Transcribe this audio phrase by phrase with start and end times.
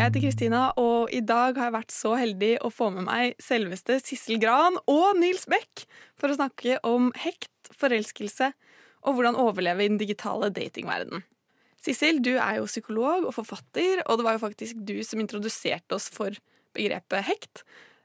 [0.00, 3.34] Jeg heter Kristina, og i dag har jeg vært så heldig å få med meg
[3.42, 5.84] selveste Sissel Gran og Nils Beck
[6.18, 8.48] for å snakke om hekt, forelskelse
[9.04, 11.26] og hvordan overleve i den digitale datingverdenen.
[11.80, 15.96] Sissel, du er jo psykolog og forfatter, og det var jo faktisk du som introduserte
[15.96, 16.36] oss for
[16.76, 17.62] begrepet hekt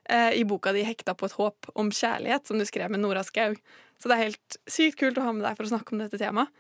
[0.09, 3.23] eh, i boka di 'Hekta på et håp om kjærlighet', som du skrev med Nora
[3.23, 3.55] Skau.
[4.01, 6.19] Så det er helt sykt kult å ha med deg for å snakke om dette
[6.21, 6.51] temaet.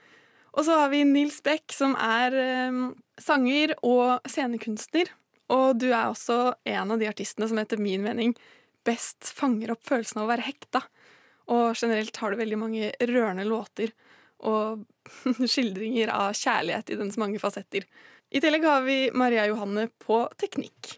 [0.55, 2.81] Og så har vi Nils Beck, som er eh,
[3.19, 5.11] sanger og scenekunstner.
[5.53, 8.33] Og du er også en av de artistene som etter min mening
[8.85, 10.81] best fanger opp følelsen av å være hekta.
[11.51, 13.91] Og generelt har du veldig mange rørende låter
[14.45, 14.85] og
[15.53, 17.85] skildringer av kjærlighet i dens mange fasetter.
[18.31, 20.95] I tillegg har vi Maria Johanne på teknikk.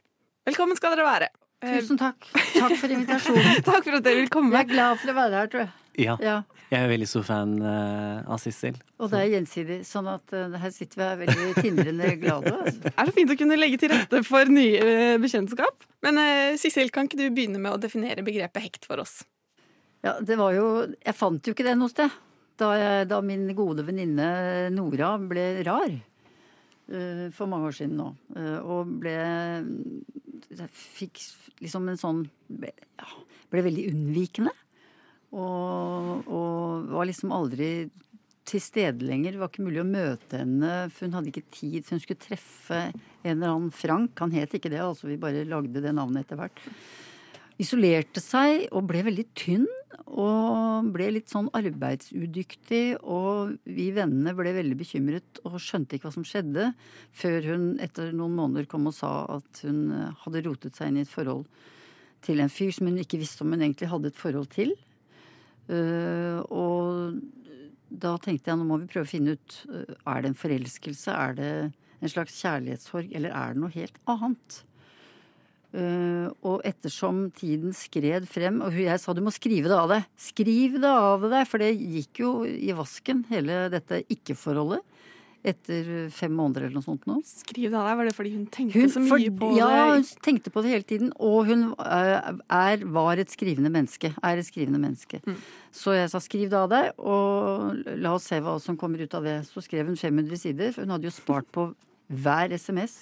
[0.48, 1.34] Velkommen skal dere være.
[1.66, 2.30] Tusen takk.
[2.54, 3.62] Takk for invitasjonen.
[3.68, 4.54] takk for at dere vil komme.
[4.56, 5.74] Jeg er glad for å være her, tror jeg.
[5.98, 6.16] Ja.
[6.22, 6.38] Ja.
[6.68, 8.76] Jeg er veldig stor fan uh, av Sissel.
[9.00, 12.52] Og det er gjensidig, sånn at uh, her sitter vi her veldig tindrende glade.
[12.54, 12.82] Altså.
[12.84, 15.88] Det er så fint å kunne legge til rette for nye uh, bekjentskap.
[16.06, 19.22] Men uh, Sissel, kan ikke du begynne med å definere begrepet hekt for oss?
[20.06, 20.68] Ja, det var jo
[21.02, 22.14] Jeg fant jo ikke det noe sted.
[22.60, 24.28] Da, jeg, da min gode venninne
[24.74, 25.96] Nora ble rar.
[26.92, 28.12] uh, for mange år siden nå.
[28.36, 29.16] Uh, og ble
[30.52, 31.24] Jeg fikk
[31.64, 33.08] liksom en sånn ble, ja,
[33.56, 34.54] ble veldig unnvikende.
[35.38, 37.72] Og, og var liksom aldri
[38.48, 39.36] til stede lenger.
[39.36, 41.84] Det var ikke mulig å møte henne, for hun hadde ikke tid.
[41.84, 44.16] For hun skulle treffe en eller annen Frank.
[44.24, 46.62] Han het ikke det, altså vi bare lagde det navnet etter hvert.
[47.58, 49.68] Isolerte seg og ble veldig tynn.
[50.08, 53.00] Og ble litt sånn arbeidsudyktig.
[53.04, 56.72] Og vi vennene ble veldig bekymret og skjønte ikke hva som skjedde,
[57.18, 59.90] før hun etter noen måneder kom og sa at hun
[60.24, 61.48] hadde rotet seg inn i et forhold
[62.26, 64.74] til en fyr som hun ikke visste om hun egentlig hadde et forhold til.
[65.68, 67.18] Uh, og
[67.88, 71.12] da tenkte jeg nå må vi prøve å finne ut uh, er det en forelskelse,
[71.12, 71.52] er det
[71.98, 74.62] en slags kjærlighetssorg, eller er det noe helt annet?
[75.76, 80.08] Uh, og ettersom tiden skred frem, og jeg sa du må skrive det av deg.
[80.30, 84.86] Skriv det av deg, for det gikk jo i vasken, hele dette ikke-forholdet.
[85.48, 87.18] Etter fem måneder eller noe sånt nå.
[87.28, 89.70] Skriv det av deg, Var det fordi hun tenkte Hun, så mye for, på ja,
[89.94, 91.12] hun tenkte på det hele tiden.
[91.24, 94.12] Og hun eh, er, var et skrivende menneske.
[94.20, 95.22] Er et skrivende menneske.
[95.24, 95.38] Mm.
[95.72, 99.16] Så jeg sa skriv det av deg, og la oss se hva som kommer ut
[99.18, 99.38] av det.
[99.48, 101.70] Så skrev hun 500 sider, for hun hadde jo spart på
[102.08, 102.98] hver SMS.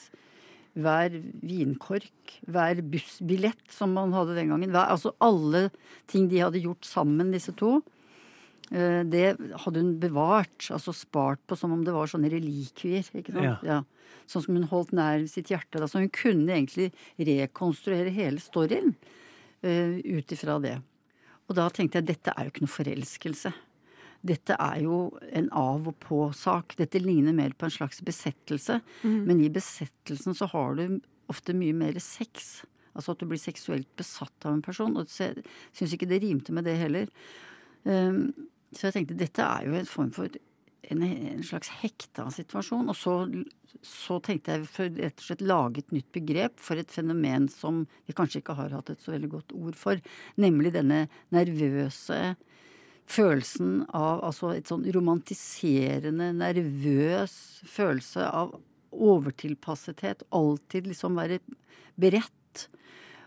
[0.76, 4.74] Hver vinkork, hver bussbillett som man hadde den gangen.
[4.76, 5.70] Hver, altså alle
[6.12, 7.80] ting de hadde gjort sammen, disse to.
[8.72, 13.06] Eh, Det hadde hun bevart, altså spart på som om det var sånne relikvier.
[13.14, 13.44] ikke sant?
[13.46, 13.58] Ja.
[13.64, 13.84] Ja.
[14.26, 15.78] Sånn som hun holdt nær sitt hjerte.
[15.80, 15.86] Da.
[15.86, 18.96] Så hun kunne egentlig rekonstruere hele storyen
[19.62, 20.80] uh, ut ifra det.
[21.48, 23.54] Og da tenkte jeg dette er jo ikke noe forelskelse.
[24.26, 26.74] Dette er jo en av og på-sak.
[26.80, 28.80] Dette ligner mer på en slags besettelse.
[29.06, 30.98] Men i besettelsen så har du
[31.30, 32.64] ofte mye mer sex.
[32.96, 34.98] Altså at du blir seksuelt besatt av en person.
[34.98, 35.44] Og jeg
[35.76, 37.12] syns ikke det rimte med det heller.
[37.86, 38.34] Um,
[38.76, 40.30] så jeg tenkte dette er jo en form for
[40.92, 42.90] en, en slags hekta situasjon.
[42.92, 43.16] Og så,
[43.86, 47.84] så tenkte jeg for rett og slett lage et nytt begrep for et fenomen som
[48.06, 50.02] vi kanskje ikke har hatt et så veldig godt ord for.
[50.42, 51.06] Nemlig denne
[51.36, 52.20] nervøse
[53.06, 57.36] følelsen av altså et sånn romantiserende, nervøs
[57.70, 58.56] følelse av
[58.96, 60.26] overtilpassethet.
[60.36, 61.42] Alltid liksom være
[62.02, 62.68] beredt.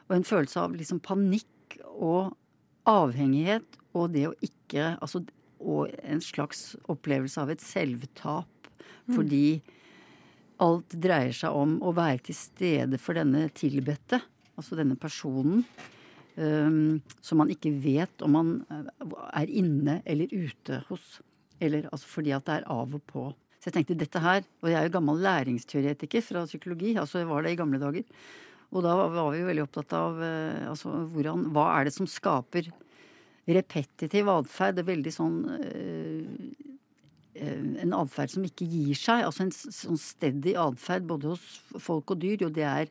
[0.08, 2.34] Og en følelse av liksom panikk og
[2.88, 5.22] avhengighet og det å ikke Altså
[5.58, 8.70] og en slags opplevelse av et selvtap.
[9.08, 9.60] Fordi
[10.62, 14.20] alt dreier seg om å være til stede for denne tilbedte,
[14.58, 15.64] altså denne personen.
[16.38, 21.16] Um, som man ikke vet om man eh, er inne eller ute hos.
[21.58, 23.24] Eller altså fordi at det er av og på.
[23.58, 27.30] Så jeg tenkte dette her, og jeg er jo gammel læringsteoretiker fra psykologi, altså jeg
[27.32, 28.06] var det i gamle dager.
[28.70, 32.06] Og da var vi jo veldig opptatt av eh, altså hvordan Hva er det som
[32.06, 32.70] skaper
[33.48, 34.80] repetitiv atferd?
[34.80, 36.32] Er veldig sånn eh,
[37.38, 39.22] En atferd som ikke gir seg.
[39.22, 41.44] Altså en sånn steady atferd både hos
[41.78, 42.40] folk og dyr.
[42.42, 42.90] Jo, det er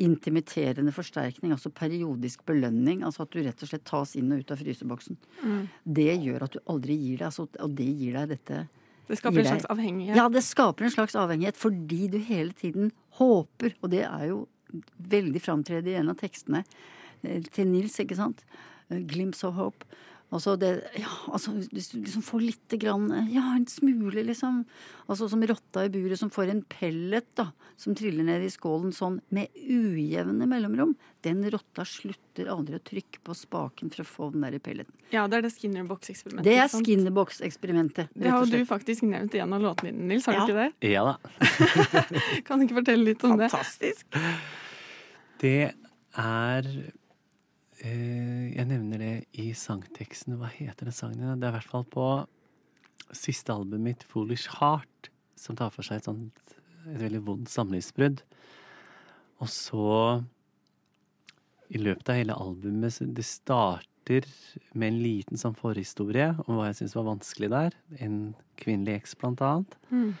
[0.00, 3.02] intimiterende forsterkning, altså periodisk belønning.
[3.04, 5.18] Altså at du rett og slett tas inn og ut av fryseboksen.
[5.84, 8.62] Det gjør at du aldri gir deg, altså, og det gir deg dette
[9.10, 10.16] Det skaper en slags avhengighet.
[10.16, 14.40] Ja, det skaper en slags avhengighet fordi du hele tiden håper, og det er jo
[15.10, 16.62] veldig framtredende i en av tekstene
[17.26, 18.44] eh, til Nils, ikke sant?
[18.90, 19.84] Eh, Glimpse of hope.
[20.32, 24.60] Altså det Ja, altså hvis du liksom får lite grann Ja, en smule, liksom.
[25.08, 28.92] Altså som rotta i buret som får en pellet, da, som triller ned i skålen
[28.94, 30.94] sånn med ujevne mellomrom.
[31.26, 34.94] Den rotta slutter aldri å trykke på spaken for å få den der i pelleten.
[35.10, 36.46] Ja, det er det Skinnerbox-eksperimentet.
[36.46, 36.68] Det er?
[36.78, 40.26] Skinnerbox-eksperimentet, Det har jo du faktisk nevnt i en av låtene dine, Nils.
[40.30, 40.46] Har Ja.
[40.46, 40.92] du ikke det?
[40.94, 41.16] Ja da.
[42.46, 43.50] Kan du ikke fortelle litt om det?
[43.50, 44.06] Fantastisk.
[45.42, 45.74] Det
[46.16, 46.94] er eh,
[47.80, 50.36] Jeg nevner det i sangteksten.
[50.36, 51.22] Hva heter den sangen?
[51.22, 51.40] din?
[51.40, 52.06] Det er i hvert fall på
[53.16, 56.56] siste albumet mitt, 'Foolish Heart', som tar for seg et sånt
[56.88, 58.22] et veldig vondt samlivsbrudd.
[59.40, 60.22] Og så
[61.70, 64.26] i løpet av hele albumet så Det starter
[64.74, 67.76] med en liten sånn forhistorie om hva jeg syns var vanskelig der.
[68.00, 69.76] En kvinnelig eks, blant annet.
[69.90, 70.14] Mm.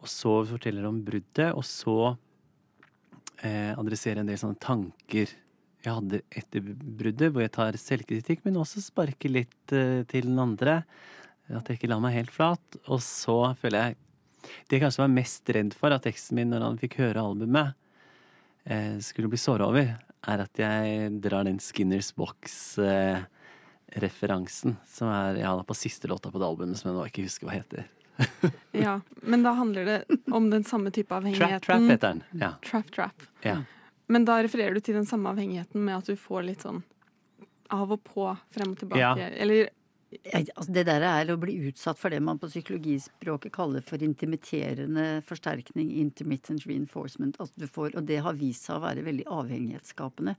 [0.00, 2.16] Og så forteller det om bruddet, og så
[3.42, 5.32] eh, adresserer en del sånne tanker
[5.86, 10.38] jeg hadde etter bruddet, hvor jeg tar selvkritikk, men også sparker litt eh, til den
[10.42, 10.74] andre.
[11.46, 12.66] At jeg ikke la meg helt flat.
[12.90, 13.92] Og så føler jeg
[14.66, 17.68] Det jeg kanskje var mest redd for at teksten min når han fikk høre albumet,
[18.66, 19.86] eh, skulle bli såra over,
[20.26, 26.46] er at jeg drar den Skinners Box-referansen, som er ja, på siste låta på det
[26.46, 27.82] albumet, som jeg nå ikke husker hva heter.
[28.70, 31.60] Ja, Men da handler det om den samme type avhengigheten.
[31.60, 32.22] Trap, trap heter den.
[32.40, 32.50] Ja.
[32.62, 33.22] Trap, trap.
[33.42, 33.56] ja.
[34.12, 36.82] Men da refererer du til den samme avhengigheten med at du får litt sånn
[37.74, 39.02] av og på, frem og tilbake.
[39.02, 39.32] Ja.
[39.34, 39.72] Eller
[40.32, 45.20] Altså det der er å bli utsatt for det man på psykologispråket kaller for intimiterende
[45.26, 47.34] forsterkning, intermittent reinforcement.
[47.42, 50.36] Altså du får, og det har vist seg å være veldig avhengighetsskapende.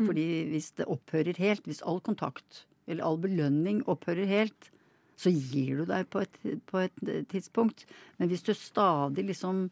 [0.00, 4.72] Fordi hvis det opphører helt, hvis all kontakt eller all belønning opphører helt,
[5.20, 7.84] så gir du deg på et, på et tidspunkt.
[8.18, 9.68] Men hvis du stadig liksom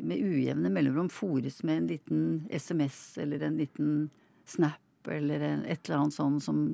[0.00, 3.92] med ujevne mellomrom fòres med en liten SMS eller en liten
[4.48, 6.64] snap eller en, et eller annet sånn som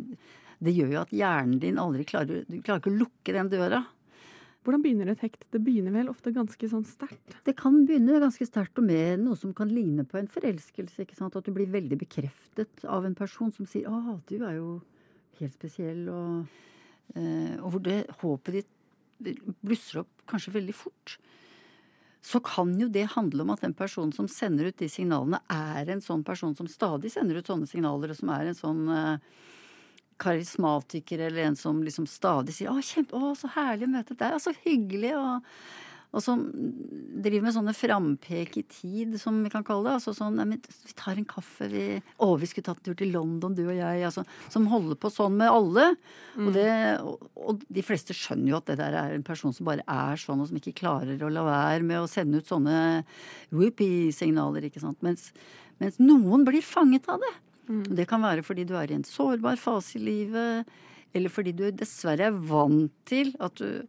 [0.59, 3.85] Det gjør jo at hjernen din aldri klarer Du klarer ikke å lukke den døra.
[4.65, 5.45] hvordan begynner et hekt?
[5.53, 7.37] Det begynner vel ofte ganske sånn sterkt.
[7.45, 11.03] Det kan begynne ganske sterkt og med noe som kan ligne på en forelskelse.
[11.05, 11.37] ikke sant?
[11.37, 14.83] At du blir veldig bekreftet av en person som sier 'Å, du er jo
[15.39, 16.47] helt spesiell', og,
[17.15, 18.73] eh, og hvor det håpet ditt
[19.63, 21.19] blusser opp kanskje veldig fort.
[22.27, 25.93] Så kan jo det handle om at den personen som sender ut de signalene, er
[25.93, 29.45] en sånn person som stadig sender ut sånne signaler, og som er en sånn eh,
[30.19, 34.35] karismatiker eller en som liksom stadig sier 'Å, kjempe, å så herlig å møte deg',
[34.35, 35.45] og så hyggelig', og,
[36.17, 36.43] og som
[37.21, 39.97] driver med sånne frampek i tid, som vi kan kalle det.
[39.99, 42.97] Altså sånn 'Nei, men vi tar en kaffe, vi Å, vi skulle tatt en tur
[42.97, 44.25] til London, du og jeg', altså.
[44.49, 45.91] Som holder på sånn med alle.
[46.41, 46.71] Og, det,
[47.05, 50.17] og, og de fleste skjønner jo at det der er en person som bare er
[50.17, 53.05] sånn, og som ikke klarer å la være med å sende ut sånne
[53.53, 55.03] whoopie-signaler, ikke sant.
[55.05, 55.33] Mens,
[55.83, 57.35] mens noen blir fanget av det.
[57.69, 60.65] Og Det kan være fordi du er i en sårbar fase i livet,
[61.13, 63.85] eller fordi du dessverre er vant til at du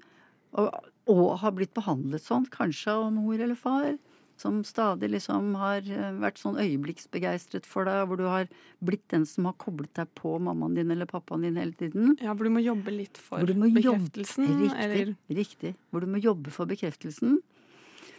[0.57, 0.71] og,
[1.07, 3.97] og har blitt behandlet sånn, kanskje av mor eller far,
[4.37, 8.45] som stadig liksom har eh, vært sånn øyeblikksbegeistret for deg, hvor du har
[8.85, 12.13] blitt den som har koblet deg på mammaen din eller pappaen din hele tiden.
[12.21, 14.45] Ja, hvor du må jobbe litt for Hvor du må jobbe- bekreftelsen.
[14.61, 15.73] Riktig, Eller riktig.
[15.89, 17.39] Hvor du må jobbe for bekreftelsen.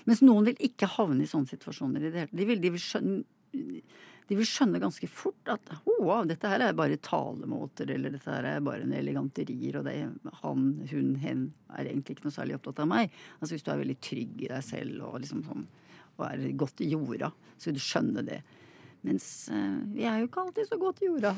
[0.09, 2.39] Mens noen vil ikke havne i sånne situasjoner i det hele tatt.
[2.41, 2.83] De vil, de vil
[4.29, 8.29] de vil skjønne ganske fort at oh, wow, dette her er bare talemåter, eller dette
[8.29, 9.95] her er bare en eleganterier, og det,
[10.43, 13.15] han, hun, hen er egentlig ikke noe særlig opptatt av meg.
[13.39, 15.65] Altså Hvis du er veldig trygg i deg selv og liksom sånn,
[16.19, 18.43] og er godt i jorda, så vil du skjønne det.
[19.07, 19.25] Mens
[19.55, 21.33] uh, vi er jo ikke alltid så godt i jorda.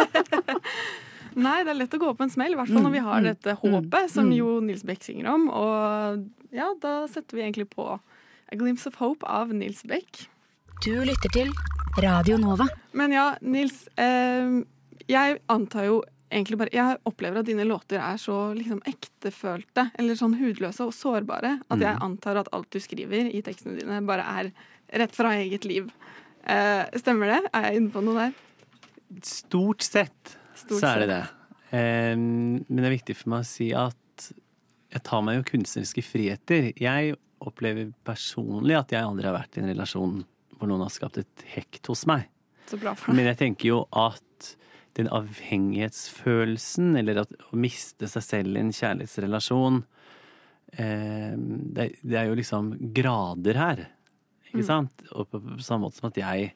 [1.44, 3.20] Nei, det er lett å gå på en smell, i hvert fall når vi har
[3.20, 4.34] Mm, dette mm, håpet, som mm.
[4.34, 5.46] jo Nils Beck synger om.
[5.54, 10.24] Og ja, da setter vi egentlig på A Glimpse of Hope av Nils Beck.
[10.80, 11.50] Du lytter til
[12.00, 12.64] Radio Nova.
[12.96, 14.62] Men ja, Nils, eh,
[15.12, 15.98] jeg antar jo
[16.32, 20.94] egentlig bare Jeg opplever at dine låter er så liksom ektefølte, eller sånn hudløse og
[20.96, 24.50] sårbare, at jeg antar at alt du skriver i tekstene dine, bare er
[25.04, 25.92] rett fra eget liv.
[26.48, 27.42] Eh, stemmer det?
[27.52, 28.34] Er jeg inne på noe der?
[29.26, 31.22] Stort sett Stort så er det det.
[31.76, 34.30] Eh, men det er viktig for meg å si at
[34.96, 36.72] jeg tar meg jo kunstneriske friheter.
[36.80, 40.20] Jeg opplever personlig at jeg aldri har vært i en relasjon
[40.60, 42.28] hvor noen har skapt et hekt hos meg.
[43.08, 44.52] Men jeg tenker jo at
[44.98, 49.80] den avhengighetsfølelsen, eller at å miste seg selv i en kjærlighetsrelasjon
[50.74, 53.84] eh, det, det er jo liksom grader her,
[54.50, 55.06] ikke sant?
[55.14, 56.52] Og på, på samme måte som at jeg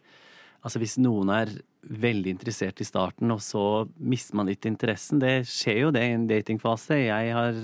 [0.65, 1.51] Altså hvis noen er
[1.85, 6.15] veldig interessert i starten, og så mister man litt interessen Det skjer jo det i
[6.17, 7.03] en datingfase.
[7.03, 7.59] Jeg har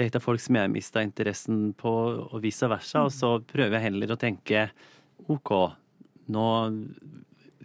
[0.00, 1.92] data folk som jeg mista interessen på,
[2.24, 3.04] og vice versa.
[3.04, 4.70] Og så prøver jeg heller å tenke
[5.28, 5.50] OK,
[6.32, 6.46] nå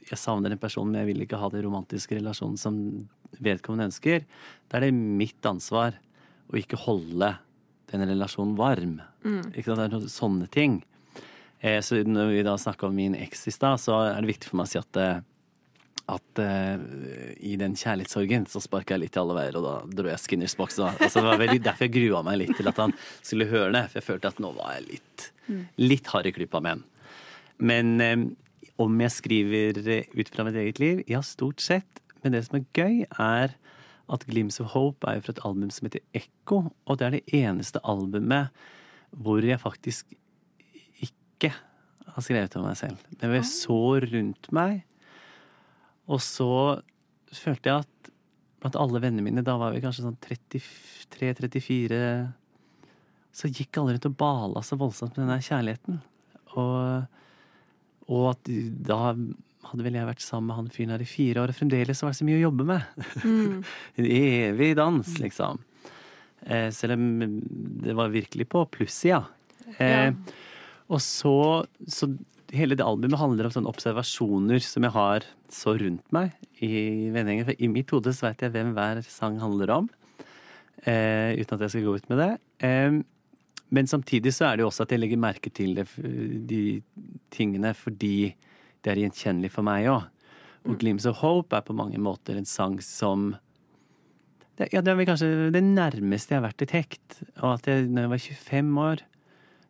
[0.06, 2.76] Jeg savner en person, men jeg vil ikke ha den romantiske relasjonen som
[3.42, 4.26] vedkommende ønsker,
[4.70, 5.98] da er det mitt ansvar
[6.52, 7.32] å ikke holde
[7.90, 9.00] den relasjonen varm.
[9.56, 9.82] Ikke sant?
[9.82, 10.78] Det er noen sånne ting.
[11.60, 14.52] Eh, så når vi da snakka om min eks i stad, så er det viktig
[14.52, 15.24] for meg å si at eh,
[16.06, 16.78] at uh,
[17.42, 20.54] i den kjærlighetssorgen så sparka jeg litt i alle veier, og da dro jeg Skinners
[20.58, 20.78] boks.
[20.86, 22.94] Altså, det var veldig, derfor jeg grua meg litt til at han
[23.26, 23.82] skulle høre det.
[23.90, 25.26] For jeg følte at nå var jeg litt,
[25.82, 26.84] litt hard i klypa med han.
[27.58, 28.18] Men eh,
[28.82, 31.04] om jeg skriver eh, ut fra mitt eget liv?
[31.12, 32.02] Ja, stort sett.
[32.24, 33.56] Men det som er gøy, er
[34.12, 37.16] at Glims of Hope er jo fra et album som heter Ekko, og det er
[37.18, 38.54] det eneste albumet
[39.16, 40.14] hvor jeg faktisk
[41.02, 41.54] ikke
[42.16, 43.00] har skrevet om meg selv.
[43.16, 44.84] Men hvor jeg så rundt meg,
[46.06, 46.52] og så
[47.34, 48.12] følte jeg at
[48.62, 52.00] blant alle vennene mine, da var vi kanskje sånn 33-34
[53.36, 56.00] Så gikk alle rundt og bala så voldsomt med den der kjærligheten.
[56.56, 57.06] Og,
[58.12, 58.50] og at
[58.86, 59.16] da
[59.66, 62.14] hadde vel jeg vært sammen med han fyren her i fire år, og fremdeles var
[62.14, 63.06] det så mye å jobbe med.
[64.00, 65.64] en evig dans, liksom.
[66.46, 67.06] Eh, selv om
[67.82, 69.24] det var virkelig på plussida.
[69.82, 70.12] Eh,
[70.94, 72.12] og så, så
[72.54, 77.50] hele det albumet handler om sånne observasjoner som jeg har så rundt meg i vennegjengen.
[77.50, 79.90] For i mitt hode så veit jeg hvem hver sang handler om,
[80.86, 82.32] eh, uten at jeg skal gå ut med det.
[82.70, 83.02] Eh,
[83.76, 85.88] men samtidig så er det jo også at jeg legger merke til det,
[86.50, 86.82] de
[87.34, 88.34] tingene fordi
[88.86, 90.06] det er gjenkjennelig for meg òg.
[90.66, 93.36] Og 'Glims of Hope' er på mange måter en sang som
[94.58, 97.18] det, ja, det er vel kanskje det nærmeste jeg har vært et hekt.
[97.44, 99.02] Og at jeg, når jeg var 25 år,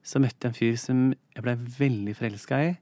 [0.05, 0.99] så møtte jeg en fyr som
[1.33, 2.75] jeg ble veldig forelska i.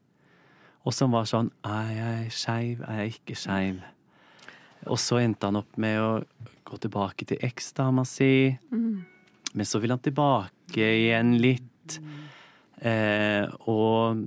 [0.84, 2.84] Og som var sånn Er jeg skeiv?
[2.84, 3.80] Er jeg ikke skeiv?
[4.92, 6.12] Og så endte han opp med å
[6.68, 8.58] gå tilbake til eksdama si.
[9.54, 10.52] Men så ville han tilbake
[10.82, 12.00] igjen litt.
[12.84, 14.26] Eh, og,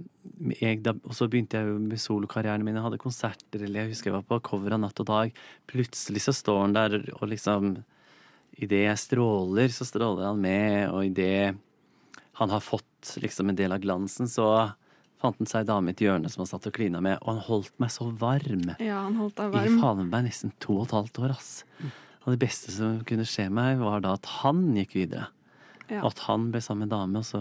[0.60, 2.78] jeg, da, så begynte jeg jo med solokarrieren min.
[2.78, 5.36] Jeg hadde konserter, eller jeg husker jeg var på cover av Natt og Dag.
[5.68, 7.76] Plutselig så står han der, og liksom
[8.56, 11.58] Idet jeg stråler, så stråler han med, og idet
[12.40, 14.46] han har fått liksom en del av glansen, så
[15.20, 17.34] fant han seg ei dame i et hjørne som han satt og klina med, og
[17.34, 18.64] han holdt meg så varm.
[18.80, 19.78] Ja, han holdt deg I varm.
[19.82, 21.52] faen meg nesten to og et halvt år, ass.
[22.24, 25.28] Og det beste som kunne skje meg, var da at han gikk videre.
[25.92, 26.02] Ja.
[26.06, 27.40] At han ble sammen med dame, og så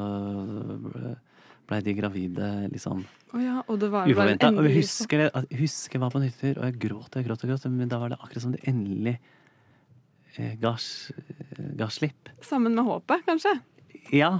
[1.65, 3.01] blei de gravide, liksom.
[3.33, 4.51] oh ja, og det var Uforventa.
[4.53, 7.45] Og jeg husker, jeg husker jeg var på nytter, og jeg gråt og jeg gråt
[7.45, 9.15] og gråt, men da var det akkurat som det endelig
[10.37, 12.33] eh, eh, ga slipp.
[12.45, 13.55] Sammen med håpet, kanskje.
[14.13, 14.31] Ja,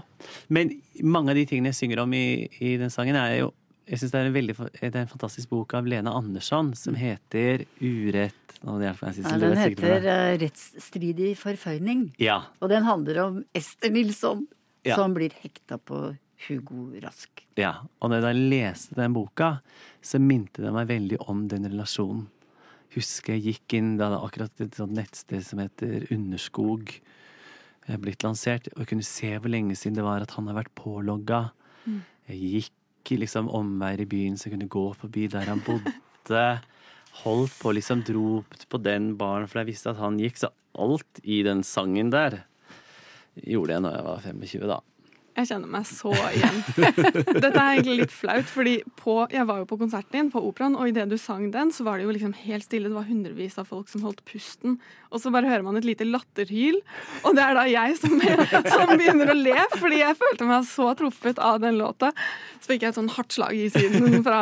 [0.53, 3.53] men mange av de tingene jeg synger om i, i den sangen, er jo
[3.87, 6.95] jeg synes det er, en veldig, det er en fantastisk bok av Lena Andersson som
[6.95, 8.57] heter 'Urett'.
[8.65, 10.05] og det er jeg Ja, den er heter det.
[10.05, 12.13] eh, 'Rettsstridig forføyning'.
[12.19, 12.41] Ja.
[12.61, 14.47] Og den handler om Ester Nilsson,
[14.85, 14.95] Ja.
[14.95, 17.29] som blir hekta på Hugo Rask.
[17.57, 19.61] Ja, og da jeg leste den boka,
[20.01, 22.27] så minte det meg veldig om den relasjonen.
[22.95, 26.99] Husker jeg gikk inn da det akkurat et sånt nettsted som heter Underskog
[27.87, 30.55] eh, blitt lansert, og jeg kunne se hvor lenge siden det var at han har
[30.63, 31.51] vært pålogga.
[32.27, 32.71] Jeg gikk
[33.13, 35.93] liksom omveier i byen så jeg kunne gå forbi der han bodde.
[37.21, 40.41] Holdt på, liksom dro på den baren, for jeg visste at han gikk.
[40.41, 42.41] Så alt i den sangen der
[43.45, 44.79] gjorde jeg når jeg var 25, da.
[45.35, 46.59] Jeg kjenner meg så igjen.
[47.43, 50.77] Dette er egentlig litt flaut, fordi på, jeg var jo på konserten din på operaen,
[50.79, 52.87] og idet du sang den, så var det jo liksom helt stille.
[52.87, 54.77] Det var hundrevis av folk som holdt pusten.
[55.11, 56.79] Og så bare hører man et lite latterhyl,
[57.27, 58.15] og det er da jeg som,
[58.77, 62.13] som begynner å le, fordi jeg følte meg så truffet av den låta.
[62.63, 64.39] Så fikk jeg et sånn hardt slag i siden fra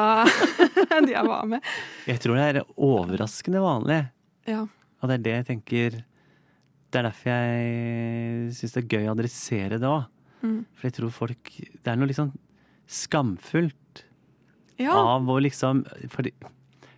[1.07, 1.73] de jeg var med.
[2.05, 4.03] Jeg tror det er overraskende vanlig.
[4.45, 4.67] Ja.
[5.01, 5.95] Og det er det jeg tenker
[6.93, 10.03] Det er derfor jeg syns det er gøy å adressere det òg.
[10.43, 10.63] Mm.
[10.75, 12.33] For jeg tror folk Det er noe sånn
[12.91, 14.03] skamfullt
[14.75, 14.91] ja.
[14.91, 16.33] av å liksom for, I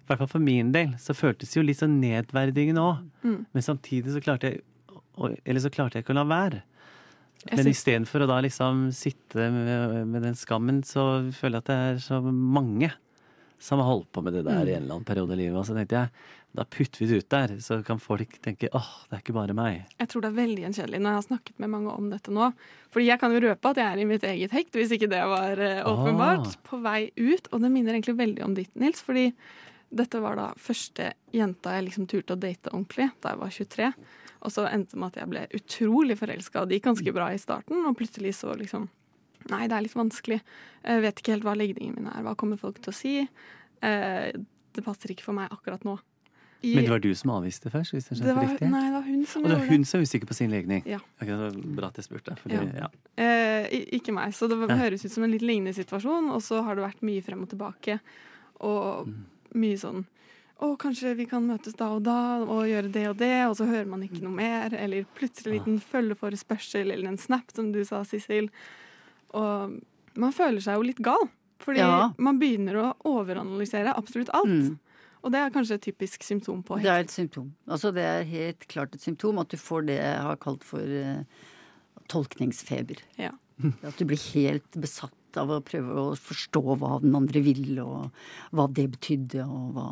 [0.09, 3.03] hvert fall for min del så føltes det jo litt sånn nedverdigende òg.
[3.21, 3.41] Mm.
[3.53, 4.63] Men samtidig så klarte jeg
[5.45, 6.63] Eller så klarte jeg ikke å la være.
[7.45, 11.69] Jeg Men istedenfor å da liksom sitte med, med den skammen, så føler jeg at
[11.69, 12.89] det er så mange
[13.59, 15.57] som har holdt på med det der i en eller annen periode i livet.
[15.59, 16.11] Og så tenkte jeg
[16.55, 19.55] da putter vi det ut der, så kan folk tenke åh, det er ikke bare
[19.57, 19.81] meg.
[19.99, 22.49] Jeg tror det er veldig gjenkjennelig når jeg har snakket med mange om dette nå.
[22.95, 25.21] Fordi jeg kan jo røpe at jeg er i mitt eget hekt, hvis ikke det
[25.27, 26.47] var eh, åpenbart.
[26.47, 26.61] Ah.
[26.69, 27.49] På vei ut.
[27.51, 29.03] Og det minner egentlig veldig om ditt, Nils.
[29.03, 29.27] Fordi
[29.95, 33.91] dette var da første jenta jeg liksom turte å date ordentlig da jeg var 23.
[34.45, 37.31] Og så endte det med at jeg ble utrolig forelska, og det gikk ganske bra
[37.33, 37.83] i starten.
[37.83, 38.87] Og plutselig så liksom
[39.49, 40.41] Nei, det er litt vanskelig.
[40.85, 42.23] Jeg vet ikke helt hva legningen min er.
[42.25, 43.13] Hva kommer folk til å si?
[43.85, 44.31] Eh,
[44.73, 45.99] det passer ikke for meg akkurat nå.
[46.63, 48.69] I- Men det var du som avviste først, hvis jeg det var, riktig?
[48.71, 50.81] Nei, det var hun som Og det var hun som var usikker på sin legning?
[50.87, 50.97] Ja.
[51.21, 52.35] Okay, det var bra at jeg spurte.
[52.41, 52.87] Fordi, Ja.
[52.87, 52.89] ja.
[53.21, 53.67] Eh,
[53.99, 54.33] ikke meg.
[54.33, 56.31] Så det høres ut som en litt lignende situasjon.
[56.33, 57.99] Og så har det vært mye frem og tilbake.
[58.61, 59.25] Og Mm.
[59.53, 60.05] mye sånn
[60.61, 63.67] å, kanskje vi kan møtes da og da og gjøre det og det, og så
[63.67, 64.73] hører man ikke noe mer.
[64.73, 68.49] Eller plutselig en liten følgeforespørsel eller en snap, som du sa, Sissel.
[69.35, 69.75] Og
[70.15, 71.27] man føler seg jo litt gal.
[71.63, 72.13] Fordi Ja.
[72.17, 74.51] man begynner å overanalysere absolutt alt.
[74.51, 74.79] Mm.
[75.25, 77.53] Og det er kanskje et typisk symptom på Det er et symptom.
[77.67, 80.79] Altså det er helt klart et symptom at du får det jeg har kalt for
[80.79, 81.23] uh,
[82.07, 83.01] tolkningsfeber.
[83.17, 83.31] Ja.
[83.87, 88.11] At du blir helt besatt av å prøve å forstå hva den andre vil, og
[88.55, 89.87] hva det betydde, og hva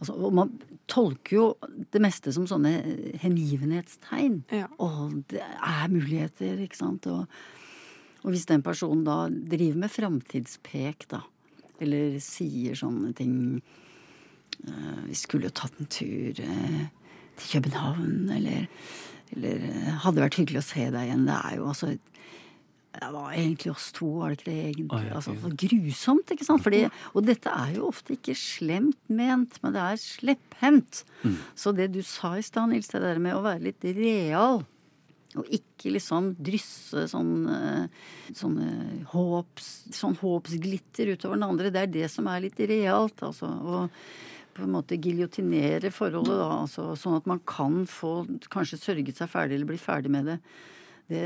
[0.00, 0.54] altså, Og man
[0.90, 1.46] tolker jo
[1.94, 2.72] det meste som sånne
[3.22, 4.42] hengivenhetstegn.
[4.54, 4.68] Ja.
[4.82, 7.06] Og det er muligheter, ikke sant.
[7.10, 7.26] Og,
[8.22, 11.22] og hvis den personen da driver med framtidspek, da,
[11.82, 16.84] eller sier sånne ting eh, Vi skulle jo tatt en tur eh,
[17.40, 18.68] til København, eller,
[19.34, 21.26] eller eh, hadde vært hyggelig å se deg igjen.
[21.26, 21.94] Det er jo altså
[22.92, 24.98] det var egentlig oss to, var det ikke det egentlig?
[24.98, 26.60] Oi, altså, så grusomt, ikke sant?
[26.60, 26.82] Fordi,
[27.16, 31.00] og dette er jo ofte ikke slemt ment, men det er slepphendt.
[31.56, 34.60] Så det du sa i stad, Nils, det der med å være litt real,
[35.38, 37.32] og ikke liksom drysse sånn,
[38.36, 38.58] sånn,
[39.12, 43.48] håps, sånn håpsglitter utover den andre, det er det som er litt realt, altså.
[43.48, 44.04] Og
[44.52, 49.32] på en måte giljotinere forholdet, da, altså, sånn at man kan få kanskje sørget seg
[49.32, 50.38] ferdig eller bli ferdig med det.
[51.12, 51.24] det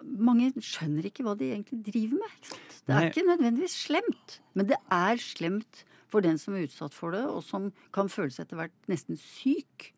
[0.00, 2.36] mange skjønner ikke hva de egentlig driver med.
[2.38, 2.76] Ikke sant?
[2.86, 3.08] Det er Nei.
[3.10, 7.42] ikke nødvendigvis slemt, men det er slemt for den som er utsatt for det, og
[7.46, 9.90] som kan føle seg etter hvert nesten syk.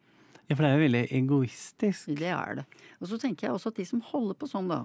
[0.53, 2.11] Ja, for det er jo veldig egoistisk.
[2.19, 2.67] Det er det.
[3.01, 4.85] Og så tenker jeg også at de som holder på sånn, da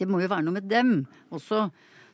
[0.00, 1.68] Det må jo være noe med dem også,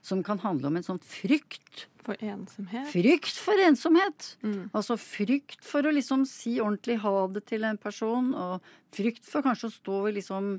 [0.05, 1.87] som kan handle om en sånn frykt.
[2.05, 2.91] For ensomhet.
[2.93, 4.35] Frykt for ensomhet!
[4.43, 4.69] Mm.
[4.77, 9.47] Altså frykt for å liksom si ordentlig ha det til en person, og frykt for
[9.47, 10.53] kanskje å stå i liksom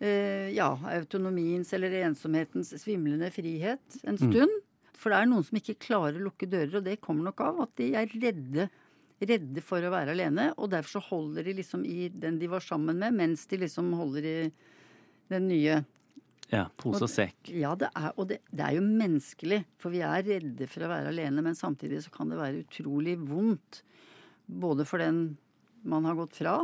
[0.00, 4.62] eh, ja, autonomiens eller ensomhetens svimlende frihet en stund.
[4.96, 7.62] For det er noen som ikke klarer å lukke dører, og det kommer nok av
[7.66, 8.70] at de er redde.
[9.22, 12.64] Redde for å være alene, og derfor så holder de liksom i den de var
[12.64, 14.38] sammen med, mens de liksom holder i
[15.30, 15.76] den nye.
[16.52, 17.52] Ja, pose og sekk.
[17.54, 20.90] Ja, det er, og det, det er jo menneskelig, for vi er redde for å
[20.90, 23.84] være alene, men samtidig så kan det være utrolig vondt.
[24.46, 25.22] Både for den
[25.88, 26.58] man har gått fra,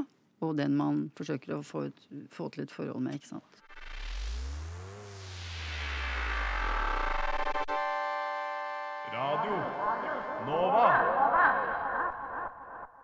[0.45, 3.62] og den man forsøker å få, ut, få til et forhold med, ikke sant.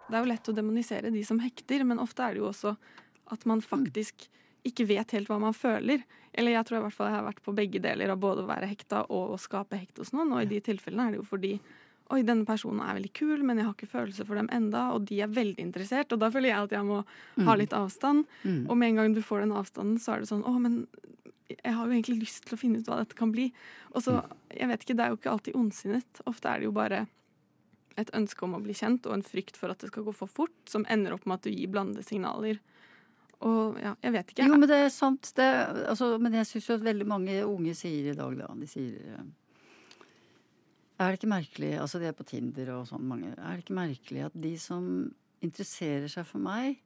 [0.09, 2.75] Det er jo lett å demonisere de som hekter, men ofte er det jo også
[3.33, 4.27] at man faktisk
[4.65, 6.05] ikke vet helt hva man føler.
[6.33, 8.49] Eller jeg tror i hvert fall jeg har vært på begge deler av både å
[8.49, 10.33] være hekta og å skape hekt hos noen.
[10.35, 11.57] Og i de tilfellene er det jo fordi
[12.13, 15.07] Oi, denne personen er veldig kul, men jeg har ikke følelser for dem enda, og
[15.09, 16.99] de er veldig interessert, og da føler jeg at jeg må
[17.47, 18.27] ha litt avstand.
[18.43, 18.59] Mm.
[18.69, 20.83] Og med en gang du får den avstanden, så er det sånn Å, men
[21.49, 23.49] jeg har jo egentlig lyst til å finne ut hva dette kan bli.
[23.95, 24.19] Og så,
[24.53, 26.21] jeg vet ikke, det er jo ikke alltid ondsinnet.
[26.29, 27.07] Ofte er det jo bare
[28.01, 30.31] et ønske om å bli kjent og en frykt for at det skal gå for
[30.31, 32.61] fort, som ender opp med at du gir blandede signaler.
[33.45, 34.47] Og ja, jeg vet ikke.
[34.49, 35.33] Jo, men det er sant.
[35.37, 35.49] Det,
[35.91, 38.95] altså, men jeg syns jo at veldig mange unge sier i dag, da De sier
[39.19, 39.27] eh,
[41.03, 43.35] Er det ikke merkelig Altså, de er på Tinder og sånn, mange.
[43.35, 44.89] Er det ikke merkelig at de som
[45.45, 46.79] interesserer seg for meg,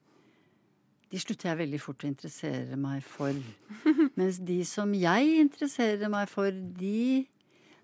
[1.08, 3.36] de slutter jeg veldig fort å interessere meg for.
[4.18, 7.28] Mens de som jeg interesserer meg for, de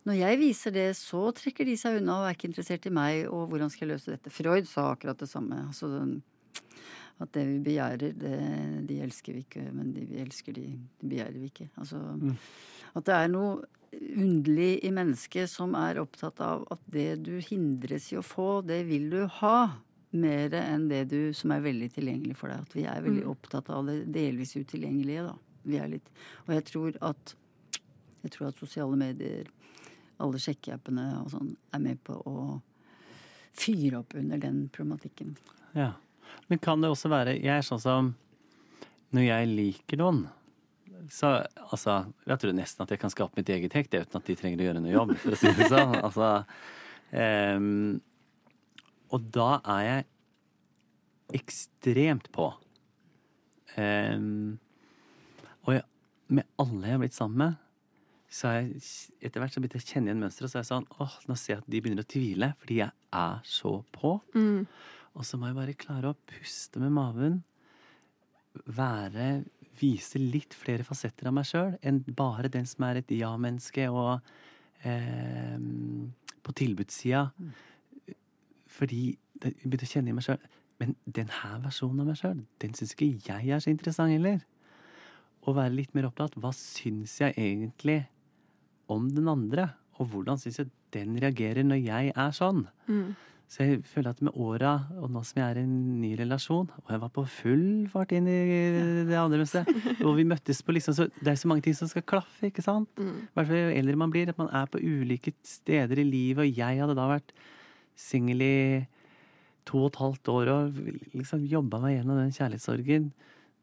[0.05, 3.23] Når jeg viser det, så trekker de seg unna og er ikke interessert i meg,
[3.33, 4.33] og hvordan skal jeg løse dette?
[4.33, 5.63] Freud sa akkurat det samme.
[5.71, 6.19] Altså den
[7.23, 8.35] at det vi begjærer, det,
[8.89, 10.67] de elsker vi ikke, men de vi elsker, de,
[11.01, 11.69] de begjærer vi ikke.
[11.79, 12.01] Altså,
[12.95, 13.63] At det er noe
[13.95, 18.83] underlig i mennesket som er opptatt av at det du hindres i å få, det
[18.91, 19.59] vil du ha.
[20.15, 22.63] Mer enn det du som er veldig tilgjengelig for deg.
[22.63, 25.35] At vi er veldig opptatt av det delvis utilgjengelige, da.
[25.65, 26.11] Vi er litt
[26.45, 27.33] Og jeg tror at
[28.25, 29.49] jeg tror at sosiale medier,
[30.23, 32.61] alle sjekkeappene og sånn, er med på å
[33.55, 35.37] fyre opp under den problematikken.
[35.75, 35.93] Ja.
[36.49, 38.09] Men kan det også være Jeg er sånn som
[39.15, 40.25] Når jeg liker noen,
[41.13, 44.37] så altså Jeg tror nesten at jeg kan skape mitt eget hekt uten at de
[44.39, 45.95] trenger å gjøre noe jobb, for å si det sånn.
[46.07, 46.31] Altså,
[47.13, 48.01] um,
[49.15, 50.07] og da er jeg
[51.41, 52.49] ekstremt på.
[53.77, 54.57] Um,
[55.65, 55.85] og jeg,
[56.35, 57.64] med alle jeg har blitt sammen med,
[58.35, 58.83] så jeg
[59.23, 60.51] etter hvert så begynte jeg å kjenne igjen mønsteret.
[60.51, 62.91] Så er jeg sånn åh, nå ser jeg at de begynner å tvile, fordi jeg
[63.15, 64.17] er så på.
[64.35, 64.65] Mm.
[65.15, 67.43] Og så må jeg bare klare å puste med maven.
[68.67, 69.29] Være
[69.75, 74.21] Vise litt flere fasetter av meg sjøl enn bare den som er et ja-menneske og
[74.87, 75.57] eh,
[76.47, 77.25] på tilbudssida.
[78.71, 80.39] Fordi jeg begynte å kjenne i meg sjøl
[80.79, 84.41] Men den her versjonen av meg sjøl, den syns ikke jeg er så interessant heller.
[85.43, 86.39] Å være litt mer opptatt.
[86.39, 88.05] Hva syns jeg egentlig
[88.91, 89.71] om den andre?
[90.01, 92.65] Og hvordan syns jeg den reagerer når jeg er sånn?
[92.89, 93.15] Mm.
[93.55, 96.71] Så jeg føler at med åra, og nå som jeg er i en ny relasjon
[96.81, 98.39] Og jeg var på full fart inn i
[99.07, 99.69] det andre huset.
[100.07, 102.65] Og vi møttes på liksom så Det er så mange ting som skal klaffe, ikke
[102.65, 102.89] sant?
[102.99, 106.43] I hvert fall jo eldre man blir, at man er på ulike steder i livet.
[106.47, 107.37] Og jeg hadde da vært
[107.95, 108.57] singel i
[109.69, 110.81] to og et halvt år og
[111.15, 113.13] liksom jobba meg gjennom den kjærlighetssorgen.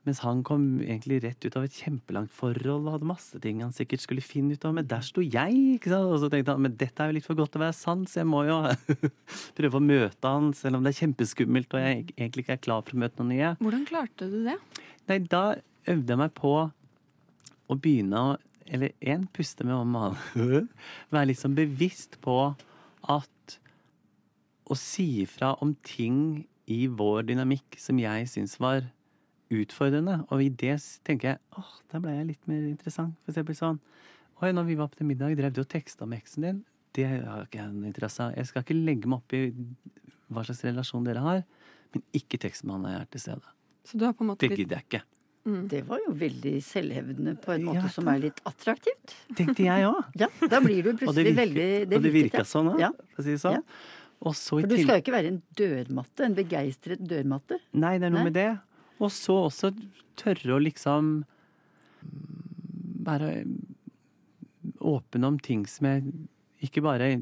[0.07, 3.73] Mens han kom egentlig rett ut av et kjempelangt forhold og hadde masse ting han
[3.75, 4.73] sikkert skulle finne ut av.
[4.73, 5.57] Men der sto jeg!
[5.75, 6.09] ikke sant?
[6.09, 8.09] Og så tenkte han men dette er jo litt for godt til å være sant,
[8.09, 8.57] så jeg må jo
[9.59, 12.85] prøve å møte han, selv om det er kjempeskummelt og jeg egentlig ikke er klar
[12.87, 13.51] for å møte noen nye.
[13.61, 14.55] Hvordan klarte du det?
[15.11, 15.43] Nei, da
[15.91, 18.39] øvde jeg meg på å begynne å
[18.71, 20.69] Eller én, puste med magen.
[21.11, 22.35] Være sånn bevisst på
[23.11, 23.55] at
[24.63, 28.85] å si ifra om ting i vår dynamikk som jeg syns var
[29.51, 30.19] utfordrende.
[30.31, 33.15] Og i det tenker jeg åh, da ble jeg litt mer interessant.
[33.25, 33.79] For eksempel sånn
[34.41, 36.63] Oi, når vi var på til middag, drev du og teksta med eksen din?
[36.97, 38.31] Det har ikke jeg noen interesse av.
[38.33, 39.41] Jeg skal ikke legge meg opp i
[40.33, 41.43] hva slags relasjon dere har,
[41.93, 43.53] men ikke tekst med han når jeg er til stede.
[43.85, 45.03] Så du har på en måte Det gidder jeg ikke.
[45.71, 49.13] Det var jo veldig selvhevdende på en måte Ja, som er litt attraktivt.
[49.37, 50.01] Tenkte jeg òg.
[50.21, 52.91] Ja, da blir du Og det plutselig virker, veldig og det virka sånn òg, Ja.
[53.13, 53.57] for å si det sånn.
[53.61, 53.61] Ja.
[54.21, 57.57] Og så i For du skal jo ikke være en dørmatte, en begeistret dørmatte.
[57.73, 58.29] Nei, det er noe Nei.
[58.29, 58.49] med det.
[59.01, 59.71] Og så også
[60.19, 62.41] tørre å liksom mm,
[63.07, 63.31] være
[64.85, 66.11] åpen om ting som jeg
[66.61, 67.13] ikke bare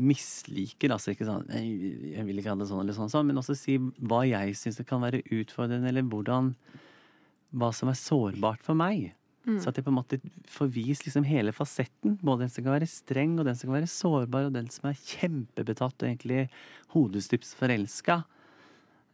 [0.00, 1.64] misliker, altså ikke sånn «Nei,
[2.16, 4.80] Jeg vil ikke ha det sånn eller sånn, sånn men også si hva jeg syns
[4.88, 6.54] kan være utfordrende, eller hvordan
[7.54, 9.12] Hva som er sårbart for meg.
[9.60, 12.16] Så at jeg på en måte får vist liksom hele fasetten.
[12.24, 14.88] Både den som kan være streng, og den som kan være sårbar, og den som
[14.88, 16.46] er kjempebetatt og egentlig
[16.94, 18.22] hodestups forelska.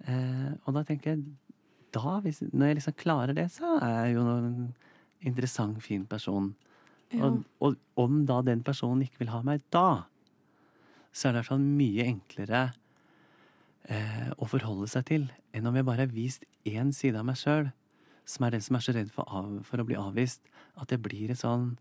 [0.06, 1.24] Eh, og da tenker jeg
[1.94, 4.74] da, hvis, Når jeg liksom klarer det, så er jeg jo en
[5.26, 6.54] interessant, fin person.
[7.12, 7.26] Ja.
[7.26, 10.04] Og, og om da den personen ikke vil ha meg da,
[11.10, 12.62] så er det i hvert fall mye enklere
[13.90, 17.38] eh, å forholde seg til enn om jeg bare har vist én side av meg
[17.40, 17.72] sjøl,
[18.28, 20.44] som er den som er så redd for, av, for å bli avvist,
[20.78, 21.72] at jeg blir et sånn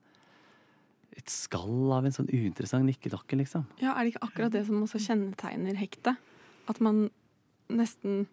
[1.17, 3.65] et skall av en sånn uinteressant nikkedokke, liksom.
[3.81, 6.19] Ja, Er det ikke akkurat det som også kjennetegner hektet?
[6.69, 7.09] At man
[7.67, 8.27] nesten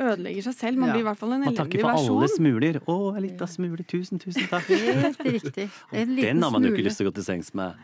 [0.00, 0.80] ødelegger seg selv.
[0.80, 1.66] Man blir i hvert fall en elendig versjon.
[1.66, 2.78] Man takker for alle smuler.
[2.84, 3.86] Å, en lita smule.
[3.90, 4.70] Tusen, tusen takk.
[4.70, 5.66] Helt riktig.
[5.92, 7.78] En liten Den har man jo ikke lyst til å gå til sengs med.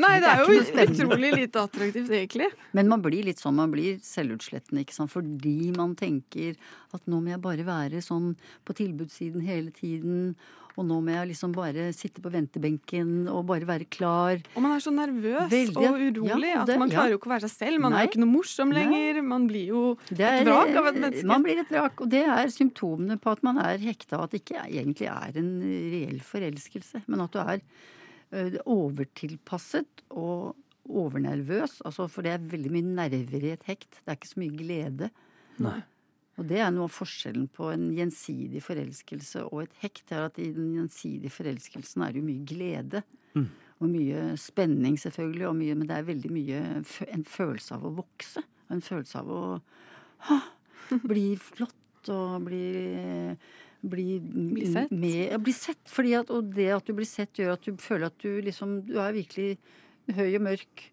[0.00, 2.48] Nei, det Det er er jo utrolig lite attraktivt, egentlig.
[2.72, 5.12] Men man blir litt sånn, man blir selvutslettende, ikke sant.
[5.12, 6.56] Fordi man tenker
[6.96, 8.32] at nå må jeg bare være sånn
[8.64, 10.34] på tilbudssiden hele tiden.
[10.76, 14.40] Og nå må jeg liksom bare sitte på ventebenken og bare være klar.
[14.56, 16.96] Og man er så nervøs Veldig, og urolig Ja, at det- man ja.
[17.00, 17.80] klarer jo ikke å være seg selv.
[17.80, 18.78] Man er jo ikke noe morsom Nei.
[18.84, 19.22] lenger.
[19.22, 21.24] Man blir jo Det et vrak av et menneske.
[21.28, 24.30] Man blir et vrak, og det er symptomene på at man er hekta, og at
[24.30, 27.60] det ikke egentlig er en reell forelskelse, men at du er
[28.66, 30.56] overtilpasset og
[30.88, 31.80] overnervøs.
[31.86, 34.00] Altså, for det er veldig mye nerver i et hekt.
[34.02, 35.10] Det er ikke så mye glede.
[35.62, 35.82] Nei.
[36.40, 40.12] Og det er noe av forskjellen på en gjensidig forelskelse og et hekt.
[40.12, 43.02] er at I den gjensidige forelskelsen er det jo mye glede.
[43.36, 43.50] Mm.
[43.82, 46.62] Og mye spenning, selvfølgelig, og mye, men det er veldig mye
[47.12, 48.44] en følelse av å vokse.
[48.72, 49.42] En følelse av å
[50.30, 50.38] ha,
[51.02, 52.64] bli flott og bli
[53.82, 54.90] bli, Bli sett.
[54.90, 55.82] Med, ja, bli sett.
[55.90, 58.80] Fordi at, og det at du blir sett, gjør at du føler at du liksom
[58.86, 59.58] Du er virkelig
[60.14, 60.84] høy og mørk.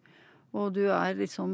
[0.58, 1.52] Og du er liksom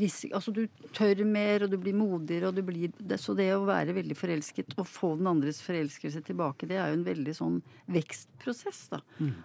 [0.00, 0.32] risik...
[0.36, 0.62] Altså du
[0.96, 4.16] tør mer, og du blir modigere, og du blir det, Så det å være veldig
[4.16, 7.60] forelsket og få den andres forelskelse tilbake, det er jo en veldig sånn
[7.92, 9.02] vekstprosess, da.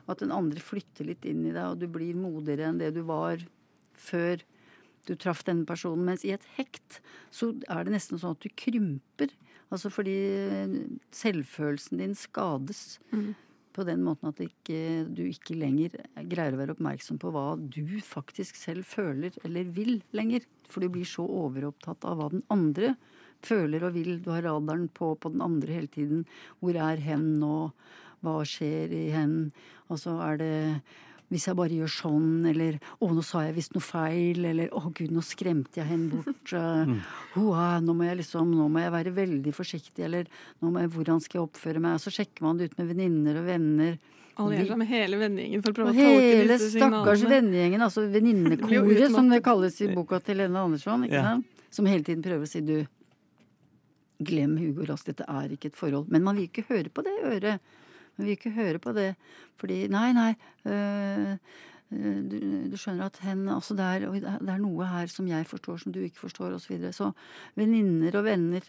[0.08, 3.04] At den andre flytter litt inn i deg, og du blir modigere enn det du
[3.10, 3.44] var
[4.00, 4.40] før
[5.08, 6.06] du traff denne personen.
[6.08, 7.02] Mens i et hekt
[7.36, 9.34] så er det nesten sånn at du krymper.
[9.74, 10.16] Altså fordi
[11.12, 13.00] selvfølelsen din skades.
[13.74, 15.96] På den måten at ikke, du ikke lenger
[16.30, 20.46] greier å være oppmerksom på hva du faktisk selv føler eller vil lenger.
[20.70, 22.94] For du blir så overopptatt av hva den andre
[23.44, 24.20] føler og vil.
[24.24, 26.28] Du har radaren på på den andre hele tiden.
[26.62, 27.58] Hvor er hen nå?
[28.24, 29.50] Hva skjer i hen?
[29.92, 30.54] Og så er det
[31.34, 34.94] hvis jeg bare gjør sånn, eller 'Å, nå sa jeg visst noe feil', eller 'Å,
[34.94, 36.54] gud, nå skremte jeg henne bort'.
[36.54, 37.02] eh,
[37.34, 40.26] «Hoa, nå må jeg liksom, nå må jeg være veldig forsiktig, eller
[40.62, 42.88] nå må jeg, 'Hvordan skal jeg oppføre meg?' Og så sjekker man det ut med
[42.96, 43.98] venninner og venner.
[44.36, 47.30] Allierer seg med hele vennegjengen for å prøve å tolke hele disse stakkars signalene.
[47.30, 51.12] vennegjengen, altså Det blir jo venninnekoret, som det kalles i boka til Lene Andersson, ikke
[51.14, 51.24] Ja.
[51.24, 51.46] sant?
[51.70, 52.86] Som hele tiden prøver å si 'du,
[54.24, 56.08] glem Hugo Rask, dette er ikke et forhold'.
[56.10, 57.60] Men man vil ikke høre på det øret.
[58.18, 59.16] Man vil ikke høre på det,
[59.58, 60.32] fordi Nei, nei.
[60.70, 61.32] øh,
[61.94, 62.38] øh, du,
[62.72, 65.92] du skjønner at hen altså det, er, det er- noe her som jeg forstår, som
[65.96, 66.66] du ikke forstår, osv.
[66.68, 66.94] Så, videre.
[66.94, 67.12] så
[67.56, 68.62] venninner og venner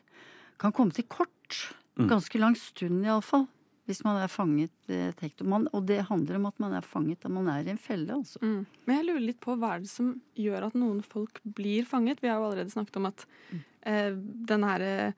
[0.61, 1.75] kan komme til kort.
[1.99, 2.09] Mm.
[2.11, 3.47] Ganske lang stund, iallfall.
[3.87, 5.43] hvis man er fanget et hekt.
[5.45, 7.77] Og, man, og det handler om at man er fanget, at man er i en
[7.79, 8.39] felle, altså.
[8.41, 8.63] Mm.
[8.87, 12.23] Men jeg lurer litt på hva er det som gjør at noen folk blir fanget?
[12.25, 13.27] Vi har jo allerede snakket om at
[13.85, 14.15] eh,
[14.49, 15.13] den her eh,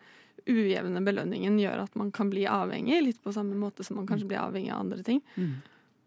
[0.47, 4.29] ujevne belønningen gjør at man kan bli avhengig, litt på samme måte som man kanskje
[4.31, 5.23] blir avhengig av andre ting.
[5.37, 5.57] Mm.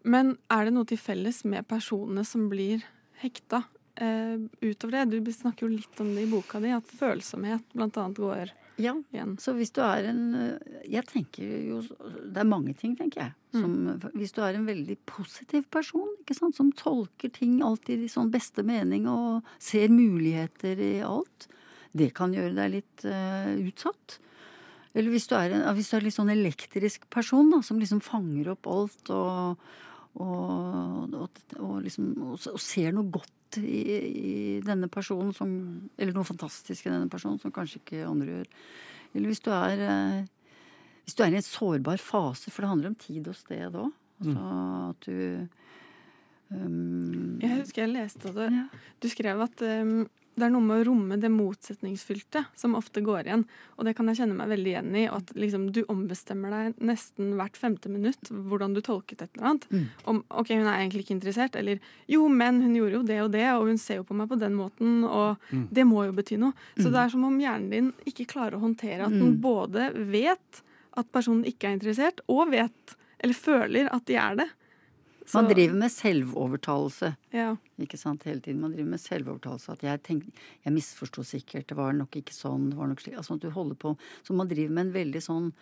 [0.02, 2.84] Men er det noe til felles med personene som blir
[3.20, 3.64] hekta?
[4.00, 7.98] Eh, utover det, du snakker jo litt om det i boka di, at følsomhet blant
[8.00, 9.34] annet går Ja, igjen.
[9.42, 10.22] Så hvis du er en
[10.88, 13.34] Jeg tenker jo Det er mange ting, tenker jeg.
[13.52, 13.74] Som,
[14.14, 18.30] Hvis du er en veldig positiv person, ikke sant, som tolker ting alltid i sånn
[18.32, 21.50] beste mening og ser muligheter i alt,
[21.96, 24.18] det kan gjøre deg litt uh, utsatt.
[24.94, 28.00] Eller hvis du er en hvis du er litt sånn elektrisk person, da, som liksom
[28.02, 29.60] fanger opp alt og,
[30.18, 32.08] og, og, og liksom
[32.58, 35.52] ser noe godt i, i denne personen som
[35.98, 38.50] Eller noe fantastisk i denne personen som kanskje ikke andre gjør.
[39.14, 40.20] Eller hvis du er eh,
[41.06, 43.90] Hvis du er i en sårbar fase, for det handler om tid og sted òg.
[44.20, 44.46] Altså
[44.90, 45.46] at du
[46.50, 48.48] um, Jeg husker jeg leste det.
[48.50, 48.66] du, Ja.
[49.00, 53.26] du skrev at um, det er noe med å romme det motsetningsfylte som ofte går
[53.28, 53.42] igjen.
[53.78, 55.02] Og det kan jeg kjenne meg veldig igjen i.
[55.10, 59.66] At liksom, du ombestemmer deg nesten hvert femte minutt hvordan du tolket et eller annet.
[59.72, 59.84] Mm.
[60.12, 63.30] Om ok, hun er egentlig ikke interessert, eller jo, men hun gjorde jo det og
[63.34, 65.66] det, og hun ser jo på meg på den måten, og Mm.
[65.72, 66.52] det må jo bety noe.
[66.78, 66.92] Så Mm.
[66.92, 69.40] det er som om hjernen din ikke klarer å håndtere at den Mm.
[69.40, 70.62] både vet
[70.96, 74.48] at personen ikke er interessert, og vet, eller føler at de er det.
[75.34, 77.14] Man driver med selvovertalelse.
[77.36, 77.56] ja.
[77.80, 78.60] Ikke sant, hele tiden.
[78.60, 79.72] Man driver med selvovertalelse.
[79.72, 80.32] At jeg tenkte,
[80.66, 83.16] jeg misforsto sikkert, det var nok ikke sånn, det var nok slik.
[83.16, 85.52] Altså at du holder på Så man driver med en veldig sånn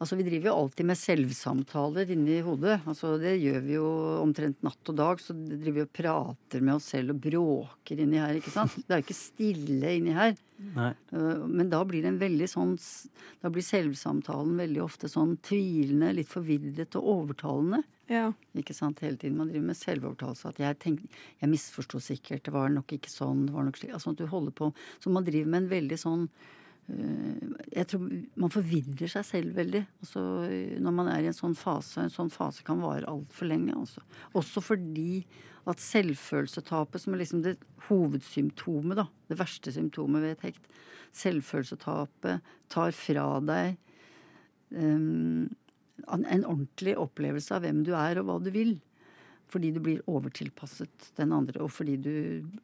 [0.00, 2.78] Altså vi driver jo alltid med selvsamtaler inni hodet.
[2.88, 3.88] Altså det gjør vi jo
[4.22, 5.20] omtrent natt og dag.
[5.20, 8.78] Så driver vi og prater med oss selv og bråker inni her, ikke sant.
[8.80, 10.32] Det er jo ikke stille inni her.
[10.76, 10.90] Nei.
[11.12, 12.74] Øh, Men da blir det en veldig sånn
[13.40, 17.82] Da blir selvsamtalen veldig ofte sånn tvilende, litt forvirret og overtalende.
[18.08, 18.30] ja.
[18.56, 19.36] Ikke sant, hele tiden.
[19.38, 20.48] Man driver med selvovertalelse.
[20.48, 21.08] At jeg tenkte,
[21.40, 23.92] jeg misforsto sikkert, det var nok ikke sånn, det var nok slik.
[23.94, 26.24] Altså at du holder på Så man driver med en veldig sånn
[27.70, 28.08] Jeg tror
[28.40, 29.82] man forvirrer seg selv veldig.
[30.02, 30.22] Altså
[30.82, 32.02] når man er i en sånn fase.
[32.02, 33.76] En sånn fase kan vare altfor lenge.
[33.76, 34.02] Altså.
[34.38, 35.22] Også fordi
[35.70, 37.56] at selvfølelsetapet, som er liksom det
[37.88, 39.06] hovedsymptomet, da.
[39.30, 40.70] Det verste symptomet ved et hekt.
[41.20, 43.76] Selvfølelsetapet tar fra deg
[44.80, 45.50] en
[46.08, 48.78] en ordentlig opplevelse av hvem du er og hva du vil.
[49.50, 52.12] Fordi du blir overtilpasset den andre, og fordi du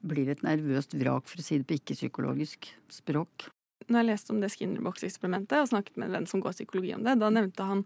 [0.07, 3.49] blir et nervøst vrak, for å si det på ikke-psykologisk språk.
[3.87, 7.05] Når jeg leste om det Skinnerbox-eksperimentet og snakket med en venn som går psykologi om
[7.07, 7.85] det, da nevnte han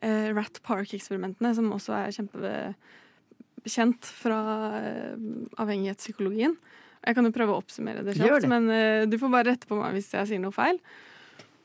[0.00, 4.40] eh, Rat Park-eksperimentene, som også er kjempekjent fra
[4.78, 5.16] eh,
[5.60, 6.56] avhengighetspsykologien.
[7.04, 9.76] Jeg kan jo prøve å oppsummere det kjapt, men eh, du får bare rette på
[9.76, 10.80] meg hvis jeg sier noe feil.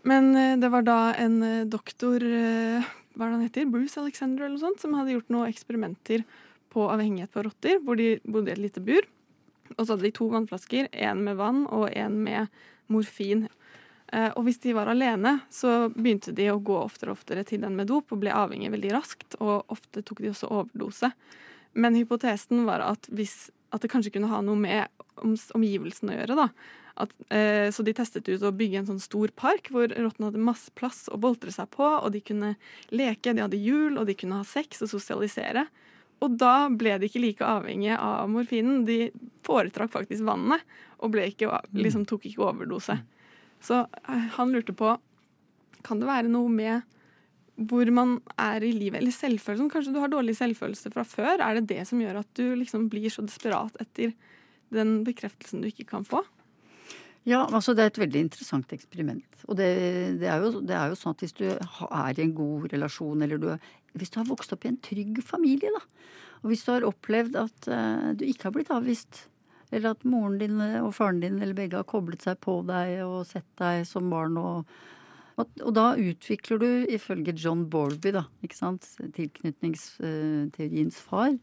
[0.08, 4.00] Men eh, det var da en eh, doktor, eh, hva er det han heter, Bruce
[4.00, 6.26] Alexander eller noe sånt, som hadde gjort noen eksperimenter
[6.74, 9.08] på avhengighet på rotter, hvor de bodde i et lite bur.
[9.78, 13.48] Og så hadde de to vannflasker, én med vann og én med morfin.
[14.12, 17.62] Eh, Og hvis de var alene, så begynte de å gå oftere og oftere til
[17.62, 21.12] den med dop og ble avhengig veldig raskt, og ofte tok de også overdose.
[21.78, 24.88] Men hypotesen var at, hvis, at det kanskje kunne ha noe med
[25.22, 26.38] omgivelsene å gjøre.
[26.40, 26.48] da.
[27.00, 30.42] At, eh, så de testet ut å bygge en sånn stor park hvor rottene hadde
[30.42, 32.56] masse plass å boltre seg på, og de kunne
[32.92, 35.68] leke, de hadde hjul, og de kunne ha sex og sosialisere.
[36.20, 38.82] Og da ble de ikke like avhengige av morfinen.
[38.88, 39.12] De
[39.48, 40.66] foretrakk faktisk vannet,
[41.00, 42.98] og ikke, liksom, tok ikke overdose.
[43.64, 44.96] Så eh, han lurte på
[45.86, 46.88] Kan det være noe med
[47.70, 49.70] hvor man er i livet, eller selvfølelsen?
[49.72, 51.42] Kanskje du har dårlig selvfølelse fra før?
[51.44, 54.14] Er det det som gjør at du liksom blir så desperat etter
[54.72, 56.22] den bekreftelsen du ikke kan få?
[57.28, 59.44] Ja, altså det er et veldig interessant eksperiment.
[59.50, 59.68] Og det,
[60.22, 63.26] det, er, jo, det er jo sånn at hvis du er i en god relasjon,
[63.26, 63.50] eller du,
[64.00, 65.84] hvis du har vokst opp i en trygg familie, da,
[66.40, 69.26] og hvis du har opplevd at uh, du ikke har blitt avvist,
[69.72, 73.22] eller at moren din og faren din eller begge har koblet seg på deg og
[73.30, 74.80] sett deg som barn og
[75.40, 78.84] og, da utvikler du, ifølge John Borby, da, ikke sant,
[79.16, 81.38] tilknytningsteoriens far,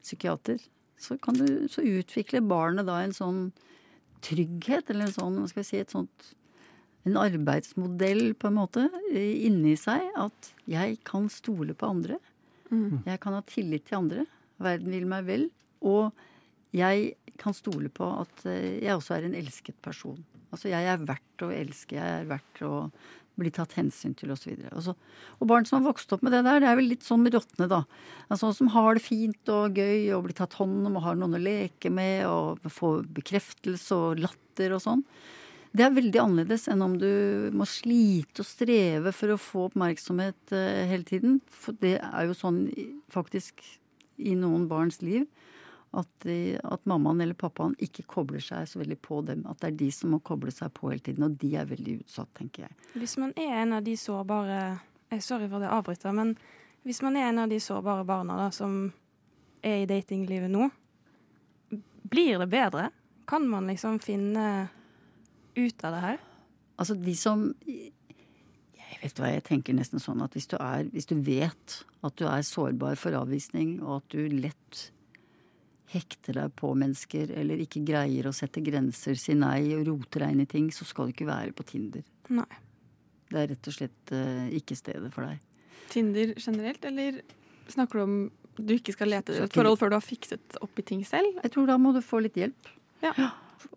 [0.00, 0.62] psykiater,
[0.96, 3.42] så, kan du, så utvikler barnet da en sånn
[4.24, 6.30] trygghet, eller en sånn, hva skal vi si, et sånt
[7.06, 12.18] en arbeidsmodell på en måte eh, inni seg at jeg kan stole på andre.
[13.06, 14.24] Jeg kan ha tillit til andre.
[14.58, 15.44] Verden vil meg vel.
[15.86, 16.10] Og
[16.74, 20.18] jeg kan stole på at eh, jeg også er en elsket person.
[20.54, 22.88] Altså jeg er verdt å elske, jeg er verdt å
[23.36, 24.54] bli tatt hensyn til osv.
[24.72, 24.94] Og, så-
[25.40, 27.68] og barn som har vokst opp med det der, det er vel litt sånn rottene,
[27.68, 27.82] da.
[28.32, 31.36] Altså, som har det fint og gøy og blir tatt hånd om og har noen
[31.36, 35.04] å leke med og får bekreftelse og latter og sånn.
[35.76, 40.54] Det er veldig annerledes enn om du må slite og streve for å få oppmerksomhet
[40.56, 41.42] eh, hele tiden.
[41.52, 42.62] For det er jo sånn
[43.12, 43.60] faktisk
[44.16, 45.26] i noen barns liv
[45.96, 49.44] at, de, at mammaen eller pappaen ikke kobler seg så veldig på dem.
[49.48, 52.00] At det er de som må koble seg på hele tiden, og de er veldig
[52.02, 52.76] utsatt, tenker jeg.
[52.96, 56.34] Hvis man er en av de sårbare eh, Sorry for det jeg avbryter, men
[56.86, 58.90] hvis man er en av de sårbare barna da, som
[59.66, 60.68] er i datinglivet nå,
[62.06, 62.90] blir det bedre?
[63.26, 64.68] Kan man liksom finne
[65.56, 66.20] ut av det her?
[66.76, 71.08] Altså de som Jeg vet hva, jeg tenker nesten sånn at hvis du, er, hvis
[71.10, 74.86] du vet at du er sårbar for avvisning, og at du lett
[75.92, 80.34] hekter deg på mennesker, eller ikke greier å sette grenser, si nei og roter deg
[80.34, 82.04] inn i ting, så skal du ikke være på Tinder.
[82.34, 82.62] Nei.
[83.30, 85.40] Det er rett og slett uh, ikke stedet for deg.
[85.90, 87.22] Tinder generelt, eller
[87.70, 88.18] snakker du om
[88.56, 91.38] du ikke skal lete etter et forhold før du har fikset opp i ting selv?
[91.42, 92.70] Jeg tror da må du få litt hjelp.
[93.04, 93.12] Ja.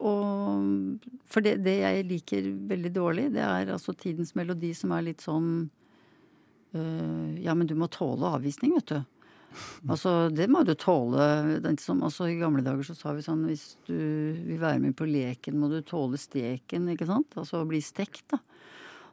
[0.06, 5.06] Og, for det, det jeg liker veldig dårlig, det er altså tidens melodi som er
[5.10, 5.50] litt sånn
[6.78, 9.00] øh, Ja, men du må tåle avvisning, vet du.
[9.90, 11.60] Altså, det må du tåle.
[11.82, 15.08] Som, altså, I gamle dager så sa vi sånn hvis du vil være med på
[15.10, 17.34] leken, må du tåle steken, ikke sant?
[17.40, 18.42] Altså bli stekt, da.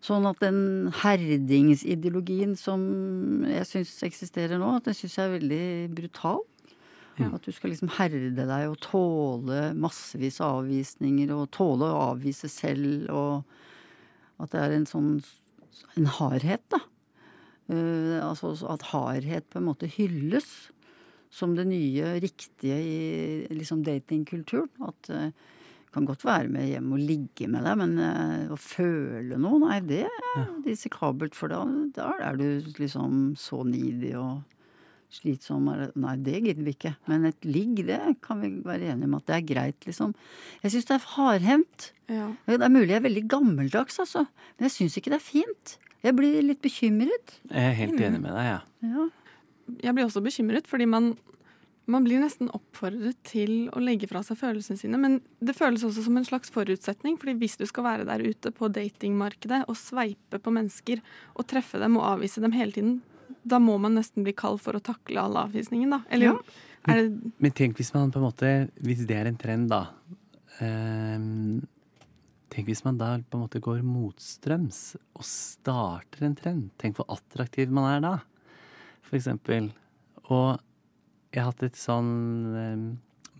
[0.05, 2.83] Sånn at den herdingsideologien som
[3.49, 5.65] jeg syns eksisterer nå, at den syns jeg er veldig
[5.97, 6.45] brutal.
[7.17, 12.51] At du skal liksom herde deg og tåle massevis av avvisninger, og tåle å avvise
[12.53, 15.11] selv, og at det er en sånn
[15.97, 16.83] en hardhet, da.
[17.73, 20.71] Eh, altså at hardhet på en måte hylles
[21.35, 22.99] som det nye riktige i
[23.53, 24.71] liksom datingkulturen.
[24.87, 25.31] At det
[25.95, 29.81] kan godt være med hjem og ligge med deg, men eh, å føle noe, nei,
[29.89, 31.63] det er risikabelt, for da,
[31.97, 34.45] da er du liksom så needy og
[35.17, 35.71] slitsom.
[36.03, 36.93] Nei, det gidder vi ikke.
[37.11, 40.13] Men et ligg, det kan vi være enige om at det er greit, liksom.
[40.65, 41.91] Jeg syns det er hardhendt.
[42.13, 42.29] Ja.
[42.49, 44.27] Det er mulig jeg er veldig gammeldags, altså.
[44.57, 45.77] Men jeg syns ikke det er fint.
[46.07, 47.39] Jeg blir litt bekymret.
[47.51, 48.93] Jeg er helt enig med deg, jeg.
[48.93, 49.07] Ja.
[49.83, 51.09] Jeg blir også bekymret, fordi man,
[51.91, 55.01] man blir nesten oppfordret til å legge fra seg følelsene sine.
[55.03, 58.55] Men det føles også som en slags forutsetning, fordi hvis du skal være der ute
[58.55, 61.03] på datingmarkedet og sveipe på mennesker
[61.35, 63.01] og treffe dem og avvise dem hele tiden,
[63.47, 66.01] da må man nesten bli kald for å takle all avvisningen, da.
[66.15, 66.39] Eller
[66.87, 69.89] er det Men tenk hvis man på en måte Hvis det er en trend, da.
[70.63, 71.65] ehm,
[72.57, 76.71] tenk hvis man da på en måte går motstrøms og starter en trend.
[76.81, 78.13] Tenk hvor attraktiv man er da,
[79.05, 79.69] for eksempel.
[80.33, 80.57] Og
[81.35, 82.13] jeg har hatt et sånn
[82.57, 82.87] eh,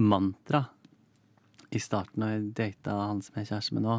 [0.05, 0.67] mantra
[1.73, 3.97] i starten når jeg data han som er kjæreste med nå.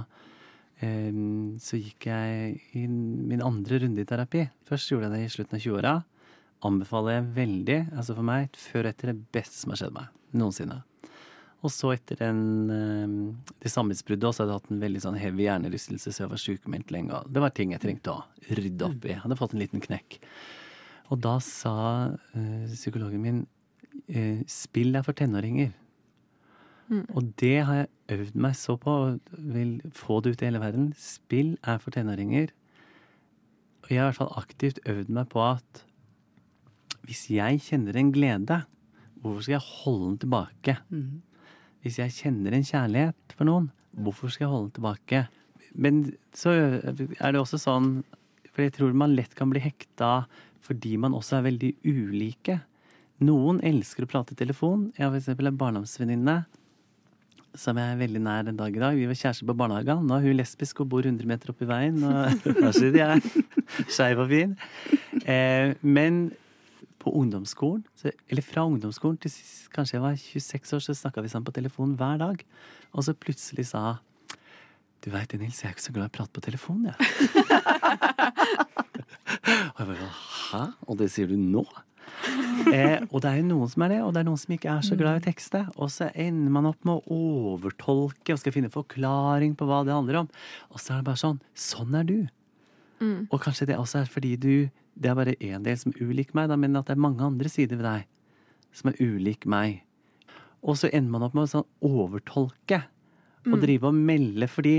[0.86, 1.24] Eh,
[1.66, 4.46] så gikk jeg i min andre runde i terapi.
[4.70, 5.96] Først gjorde jeg det i slutten av 20-åra.
[6.68, 10.14] Anbefaler jeg veldig, altså for meg, før og etter det beste som har skjedd meg
[10.38, 10.84] noensinne.
[11.66, 15.48] Og så etter den, eh, det samlivsbruddet også hadde jeg hatt en veldig sånn heavy
[15.48, 17.24] hjernerystelse, så jeg var sykemeldt lenge.
[17.34, 18.26] Det var ting jeg trengte å
[18.60, 19.14] rydde opp i.
[19.16, 20.20] Jeg hadde fått en liten knekk.
[21.10, 21.76] Og da sa
[22.36, 23.42] eh, psykologen min
[24.08, 25.74] eh, spill er for tenåringer.
[26.88, 30.62] Og det har jeg øvd meg så på, og vil få det ut i hele
[30.64, 30.94] verden.
[30.96, 32.54] Spill er for tenåringer.
[33.84, 35.84] Og jeg har i hvert fall aktivt øvd meg på at
[37.08, 38.62] hvis jeg kjenner en glede,
[39.20, 40.78] hvorfor skal jeg holde den tilbake?
[41.88, 45.22] Hvis jeg kjenner en kjærlighet for noen, hvorfor skal jeg holde den tilbake?
[45.78, 46.02] Men
[46.36, 48.02] så er det også sånn,
[48.52, 50.26] for jeg tror man lett kan bli hekta
[50.68, 52.58] fordi man også er veldig ulike.
[53.24, 54.90] Noen elsker å prate i telefon.
[54.98, 56.36] Jeg har eksempel en barndomsvenninne
[57.58, 58.98] som jeg er veldig nær den dag i dag.
[59.00, 60.04] Vi var kjærester på barnehagen.
[60.10, 62.04] Nå er hun lesbisk og bor 100 meter oppi veien.
[62.04, 63.46] Og hva sier jeg?
[63.96, 64.58] Skeiv og fin.
[65.24, 66.28] Eh, men
[67.02, 69.32] på ungdomsskolen, så, eller fra ungdomsskolen til
[69.74, 72.38] kanskje jeg var 26 år, så snakka vi sammen på telefon hver dag.
[72.94, 73.82] Og så plutselig sa
[75.06, 76.98] Du veit det, Nils, jeg er ikke så glad i å prate på telefon, jeg.
[79.76, 80.10] og jeg bare
[80.48, 80.64] Hæ?
[80.88, 81.64] Og det sier du nå?
[82.74, 84.72] Eh, og det er jo noen som er det, og det er noen som ikke
[84.72, 85.78] er så glad i tekstet, tekste.
[85.78, 87.20] Og så ender man opp med å
[87.54, 90.32] overtolke og skal finne forklaring på hva det handler om.
[90.74, 91.40] Og så er det bare sånn.
[91.54, 92.18] Sånn er du.
[93.30, 94.54] Og kanskje det også er fordi du
[94.98, 97.26] Det er bare én del som er ulik meg, da, men at det er mange
[97.26, 98.08] andre sider ved deg
[98.78, 99.82] som er ulik meg.
[100.66, 102.82] Og så ender man opp med å sånn overtolke
[103.48, 104.78] og drive og melde fordi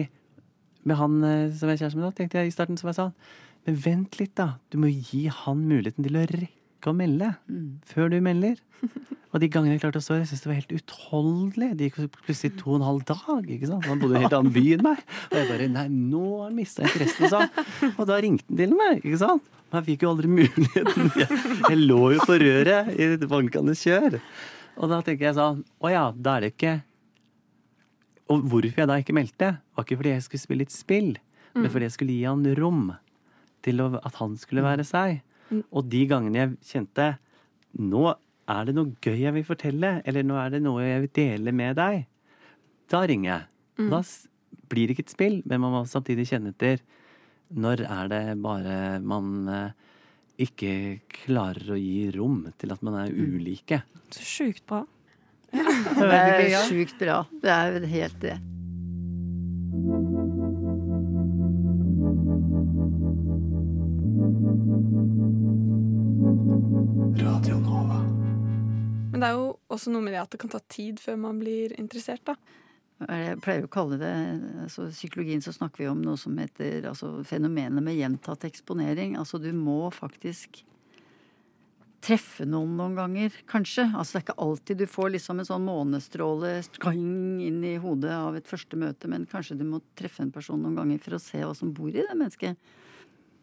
[0.89, 3.11] med han eh, som er kjæreste med nå, tenkte jeg i starten, som jeg sa
[3.67, 4.59] Men vent litt, da.
[4.73, 7.33] Du må gi han muligheten til å rekke å melde
[7.91, 8.61] før du melder.
[9.29, 11.69] Og de gangene jeg klarte å stå, jeg syntes det var helt utholdelig.
[11.77, 13.49] Det gikk plutselig to og en halv dag.
[13.51, 13.85] ikke sant?
[13.91, 15.03] Han bodde i en helt annen by enn meg.
[15.29, 17.29] Og jeg bare Nei, nå har han mista interessen.
[17.35, 17.93] Sånn.
[17.99, 19.03] og da ringte han til meg.
[19.03, 19.51] ikke sant?
[19.69, 21.11] Men jeg fikk jo aldri muligheten.
[21.21, 24.17] Jeg, jeg lå jo på røret i et bankende kjør.
[24.79, 26.75] Og da tenker jeg sånn Å ja, da er det ikke
[28.31, 31.11] Og hvorfor jeg da ikke meldte, var ikke fordi jeg skulle spille litt spill,
[31.57, 32.83] men fordi jeg skulle gi han rom
[33.67, 35.19] til at han skulle være seg.
[35.51, 37.13] Og de gangene jeg kjente
[37.79, 38.05] nå
[38.49, 41.53] er det noe gøy jeg vil fortelle, eller nå er det noe jeg vil dele
[41.53, 42.07] med deg,
[42.89, 43.89] da ringer jeg.
[43.93, 44.01] Da
[44.69, 46.81] blir det ikke et spill, men man må samtidig kjenne etter
[47.49, 49.87] når er det bare man eh,
[50.45, 50.73] ikke
[51.25, 53.83] klarer å gi rom til at man er ulike.
[54.13, 54.85] Så sjukt bra.
[55.53, 57.23] Det er sjukt bra.
[57.41, 58.37] Det er helt det.
[67.47, 71.39] Men det er jo også noe med det at det kan ta tid før man
[71.41, 72.35] blir interessert, da.
[72.99, 74.11] Jeg pleier å kalle det
[74.65, 79.15] altså I psykologien så snakker vi om noe som heter altså, fenomenet med gjentatt eksponering.
[79.21, 80.65] Altså du må faktisk
[82.03, 83.87] treffe noen noen ganger, kanskje.
[83.93, 86.53] Altså det er ikke alltid du får liksom en sånn månestråle
[86.91, 90.79] inn i hodet av et første møte, men kanskje du må treffe en person noen
[90.79, 92.59] ganger for å se hva som bor i det mennesket.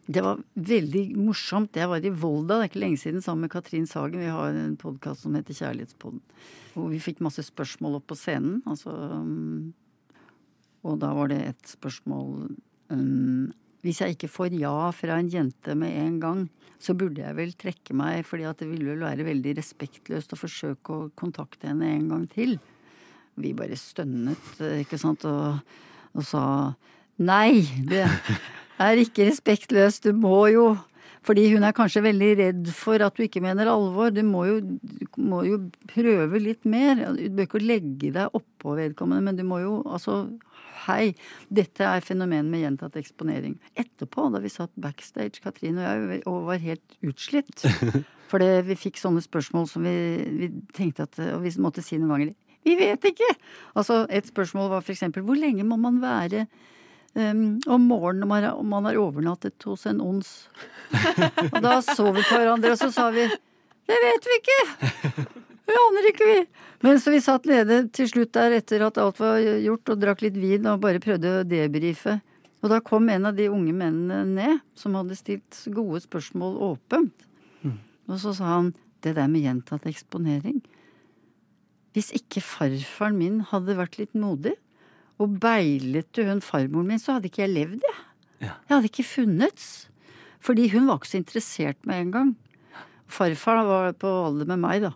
[0.06, 1.74] Det var veldig morsomt.
[1.74, 4.22] Jeg var i Volda, det er ikke lenge siden, sammen med Katrin Sagen.
[4.22, 6.20] Vi har en podkast som heter Kjærlighetspodden.
[6.76, 8.60] Hvor vi fikk masse spørsmål opp på scenen.
[8.70, 9.72] Altså, um,
[10.86, 12.52] og da var det et spørsmål
[12.94, 13.48] um,
[13.82, 16.44] Hvis jeg ikke får ja fra en jente med en gang,
[16.78, 20.38] så burde jeg vel trekke meg, fordi at det ville vel være veldig respektløst å
[20.38, 22.60] forsøke å kontakte henne en gang til.
[23.42, 24.54] Vi bare stønnet,
[24.84, 25.58] ikke sant, og,
[26.14, 26.44] og sa
[27.18, 28.04] nei, det
[28.82, 30.68] er ikke respektløst, du må jo
[31.26, 34.12] fordi hun er kanskje veldig redd for at du ikke mener alvor.
[34.14, 35.58] Du må jo, du må jo
[35.90, 37.00] prøve litt mer.
[37.18, 40.26] Du bør ikke legge deg oppå vedkommende, men du må jo altså
[40.86, 41.16] Hei,
[41.50, 43.56] dette er fenomenet med gjentatt eksponering.
[43.80, 47.64] Etterpå, da vi satt backstage, Katrine og jeg, og var helt utslitt
[48.30, 49.96] Fordi vi fikk sånne spørsmål som vi,
[50.36, 52.30] vi tenkte at Og vi måtte si noen ganger
[52.68, 53.32] Vi vet ikke!
[53.74, 56.44] Altså, et spørsmål var for eksempel Hvor lenge må man være
[57.16, 60.30] um, om morgenen om man, har- om man har overnattet hos en ons?
[61.54, 63.26] Og da så vi på hverandre, og så sa vi
[63.86, 64.60] Det vet vi ikke!
[65.66, 66.38] Det aner ikke vi!
[66.84, 70.22] Men så vi satt nede til slutt der etter at alt var gjort, og drakk
[70.26, 72.18] litt vin og bare prøvde å debrife.
[72.62, 77.26] Og da kom en av de unge mennene ned, som hadde stilt gode spørsmål åpent.
[78.06, 78.70] Og så sa han
[79.02, 80.60] det der med gjentatt eksponering.
[81.96, 84.54] Hvis ikke farfaren min hadde vært litt modig,
[85.22, 88.02] og beilet til hun farmoren min, så hadde ikke jeg levd, jeg.
[88.42, 88.52] Ja.
[88.68, 89.66] Jeg hadde ikke funnets.
[90.44, 92.32] Fordi hun var ikke så interessert med en gang.
[93.10, 94.92] Farfar var på alder med meg, da.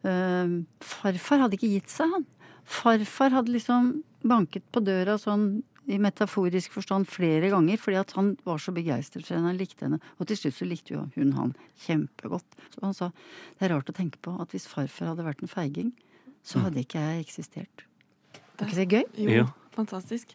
[0.00, 2.26] Uh, farfar hadde ikke gitt seg, han.
[2.70, 3.92] Farfar hadde liksom
[4.26, 9.24] banket på døra sånn i metaforisk forstand flere ganger, fordi at han var så begeistret
[9.26, 9.98] for henne, han likte henne.
[10.20, 11.54] Og til slutt så likte jo hun han
[11.86, 12.58] kjempegodt.
[12.74, 13.10] Så han sa
[13.58, 15.94] det er rart å tenke på at hvis farfar hadde vært en feiging,
[16.46, 17.86] så hadde ikke jeg eksistert.
[18.60, 19.04] Er ikke det gøy?
[19.24, 19.48] Jo, Jo.
[19.76, 20.34] Fantastisk.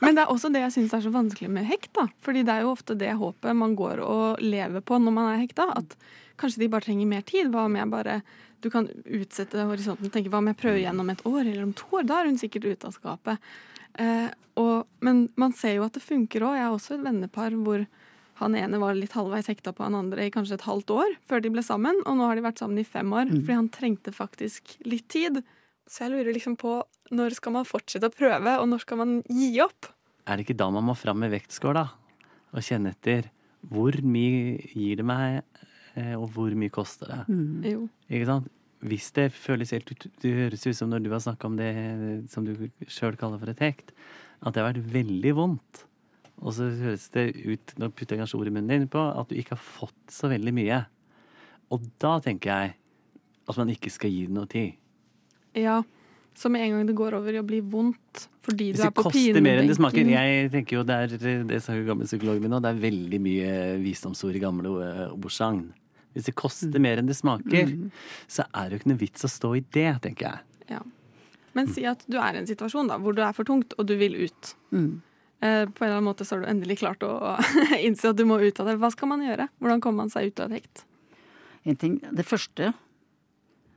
[0.00, 1.92] Men det er også det jeg syns er så vanskelig med hekt.
[1.96, 2.06] da.
[2.24, 5.42] Fordi det er jo ofte det håpet man går og lever på når man er
[5.42, 5.70] hekta.
[5.76, 5.96] At
[6.40, 7.50] kanskje de bare trenger mer tid.
[7.52, 8.20] Hva om jeg bare
[8.60, 11.62] Du kan utsette horisonten og tenke hva om jeg prøver igjen om et år eller
[11.64, 12.04] om to år?
[12.04, 13.46] Da er hun sikkert ute av skapet.
[13.96, 14.28] Eh,
[14.60, 16.58] og, men man ser jo at det funker òg.
[16.58, 17.86] Jeg har også et vennepar hvor
[18.40, 21.40] han ene var litt halvveis hekta på han andre i kanskje et halvt år før
[21.40, 23.32] de ble sammen, og nå har de vært sammen i fem år.
[23.32, 25.42] Fordi han trengte faktisk litt tid.
[25.88, 26.80] Så jeg lurer liksom på
[27.14, 29.90] når skal man fortsette å prøve, og når skal man gi opp?
[30.28, 31.86] Er det ikke da man må fram med vektskål, da?
[32.54, 33.30] Og kjenne etter
[33.70, 35.42] hvor mye gir det meg,
[35.98, 37.20] eh, og hvor mye koster det?
[37.72, 37.84] Jo.
[38.08, 38.48] Ikke sant?
[38.80, 41.72] Hvis det føles helt ut Det høres ut som når du har snakka om det
[42.32, 42.54] som du
[42.88, 43.92] sjøl kaller for et hekt,
[44.40, 45.82] at det har vært veldig vondt.
[46.40, 49.28] Og så høres det ut, nå putter jeg kanskje ordet i munnen din, på at
[49.28, 50.78] du ikke har fått så veldig mye.
[51.74, 52.76] Og da tenker jeg
[53.50, 54.79] at man ikke skal gi det noe tid.
[55.58, 55.80] Ja.
[56.34, 58.92] Så med en gang det går over i å bli vondt fordi Hvis du er
[58.94, 62.06] det koster mer enn det smaker Jeg tenker jo det er det sa jo gamle
[62.06, 63.50] psykologen min nå, det er veldig mye
[63.82, 65.66] visdomsord i gamle eh, ordsagn.
[66.14, 66.82] Hvis det koster Mm.
[66.82, 67.74] mer enn det smaker,
[68.30, 70.40] så er det jo ikke noe vits å stå i det, tenker jeg.
[70.76, 70.80] ja.
[71.52, 73.86] Men si at du er i en situasjon da, hvor du er for tungt, og
[73.86, 74.54] du vil ut.
[74.70, 75.00] Mm.
[75.42, 77.36] Eh, på en eller annen måte så har du endelig klart å
[77.86, 78.76] innse at du må ut av det.
[78.78, 79.48] Hva skal man gjøre?
[79.58, 80.84] Hvordan kommer man seg ut av et hekt?
[81.66, 82.72] En ting, det første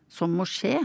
[0.08, 0.78] som må skje,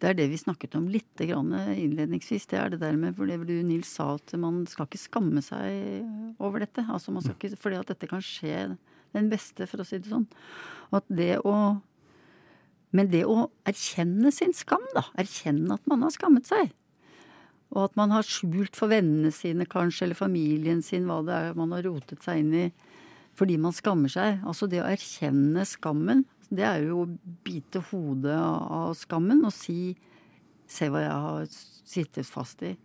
[0.00, 2.46] det er det vi snakket om litt innledningsvis.
[2.48, 5.42] Det er det der med hvor det du Nils sa at man skal ikke skamme
[5.44, 6.86] seg over dette.
[6.88, 8.70] Altså man skal ikke, fordi at dette kan skje
[9.12, 10.24] den beste, for å si det sånn.
[10.90, 11.54] Og at det å
[12.90, 15.04] Men det å erkjenne sin skam, da.
[15.14, 16.72] Erkjenne at man har skammet seg.
[17.70, 21.54] Og at man har skjult for vennene sine kanskje, eller familien sin, hva det er
[21.54, 22.64] man har rotet seg inn i
[23.38, 24.40] fordi man skammer seg.
[24.42, 27.08] Altså det å erkjenne skammen, det er jo å
[27.46, 29.96] bite hodet av skammen og si
[30.70, 32.76] Se hva jeg har sittet fast i.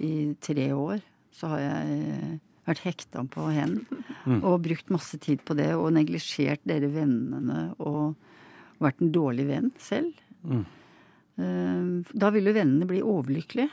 [0.00, 1.02] I tre år
[1.36, 2.30] så har jeg eh,
[2.64, 3.74] vært hekta på hen
[4.38, 8.14] og brukt masse tid på det og neglisjert dere vennene og
[8.80, 10.16] vært en dårlig venn selv.
[10.48, 10.64] Mm.
[11.44, 13.68] Eh, Da vil jo vennene bli overlykkelige.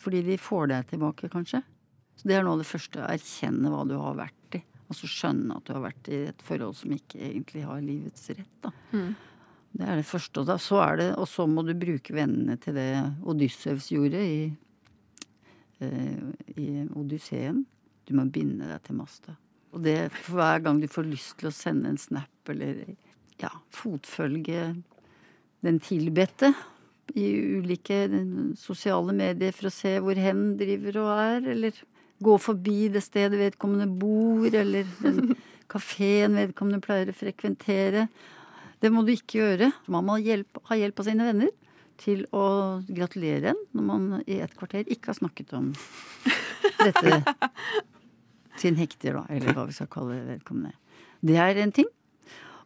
[0.00, 1.62] Fordi de får deg tilbake, kanskje.
[2.16, 3.00] Så det er av det første.
[3.04, 4.62] Erkjenne hva du har vært i.
[4.90, 8.30] Og så skjønne at du har vært i et forhold som ikke egentlig har livets
[8.34, 8.56] rett.
[8.64, 8.72] Da.
[8.90, 9.12] Mm.
[9.70, 10.42] Det er det første.
[10.42, 12.90] Og, da, så er det, og så må du bruke vennene til det
[13.30, 14.40] Odyssevs gjorde i,
[15.86, 16.24] eh,
[16.58, 16.66] i
[16.98, 17.62] Odysseen.
[18.08, 19.36] Du må binde deg til masta.
[19.70, 22.82] Og det for hver gang du får lyst til å sende en snap eller
[23.40, 24.72] ja, fotfølge
[25.62, 26.50] den tilbedte
[27.18, 27.26] i
[27.60, 28.02] ulike
[28.58, 31.78] sosiale medier for å se hvor hen driver og er, eller
[32.20, 35.34] gå forbi det stedet vedkommende bor, eller den
[35.72, 38.06] kafeen vedkommende pleier å frekventere.
[38.80, 39.70] Det må du ikke gjøre.
[39.92, 41.52] Man må hjelp, ha hjelp av sine venner
[42.00, 45.68] til å gratulere en når man i et kvarter ikke har snakket om
[46.80, 47.18] dette
[48.60, 50.76] sin hekter, da, eller hva vi skal kalle vedkommende.
[51.20, 51.88] Det er en ting.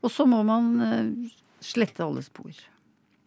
[0.04, 1.34] Og så må man eh,
[1.64, 2.54] slette alle spor.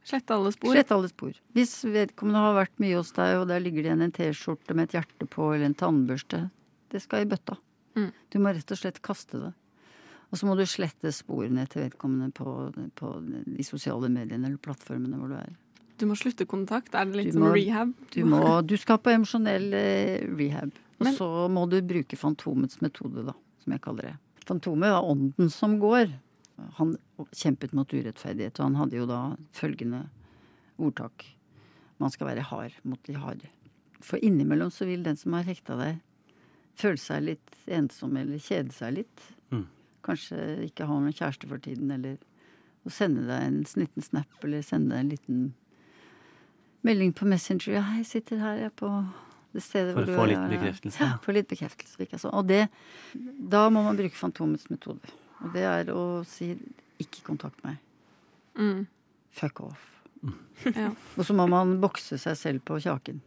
[0.07, 0.71] Slette alle spor.
[0.71, 1.37] Slette alle spor.
[1.57, 4.87] Hvis vedkommende har vært mye hos deg, og der ligger det igjen en T-skjorte med
[4.87, 6.45] et hjerte på, eller en tannbørste,
[6.93, 7.57] det skal i bøtta.
[7.97, 8.11] Mm.
[8.31, 9.53] Du må rett og slett kaste det.
[10.31, 12.53] Og så må du slette sporene til vedkommende på,
[12.99, 13.11] på
[13.47, 15.53] de sosiale mediene eller plattformene hvor du er.
[15.97, 16.93] Du må slutte kontakt.
[16.95, 17.93] Er det litt Du som rehab?
[18.13, 20.71] Du, må, du skal på emosjonell eh, rehab.
[20.99, 23.33] Og Men- så må du bruke Fantomets metode, da,
[23.63, 24.15] som jeg kaller det.
[24.47, 26.11] Fantomet er ånden som går.
[26.79, 26.95] Han
[27.35, 29.21] kjempet mot urettferdighet, og han hadde jo da
[29.55, 30.07] følgende
[30.77, 31.25] ordtak.
[32.01, 33.49] Man skal være hard mot de harde.
[34.01, 36.01] For innimellom så vil den som har hekta deg,
[36.77, 39.29] føle seg litt ensom eller kjede seg litt.
[39.53, 39.65] Mm.
[40.05, 42.17] Kanskje ikke ha noen kjæreste for tiden, eller
[42.85, 45.39] å sende deg en liten snap, eller sende deg en liten
[46.85, 47.79] melding på Messenger.
[47.79, 48.91] Ja, jeg sitter her, jeg, på
[49.55, 50.33] det stedet For hvor å få er.
[50.33, 51.01] litt bekreftelse.
[51.01, 52.29] Ja, få litt bekreftelse.
[52.29, 52.67] Og det,
[53.13, 55.15] da må man bruke Fantomets metode.
[55.43, 56.53] Og det er å si
[56.99, 57.77] 'ikke kontakt meg'.
[58.57, 58.88] Mm.
[59.31, 59.83] Fuck off.
[60.75, 60.89] Ja.
[61.17, 63.19] Og så må man bokse seg selv på kjaken.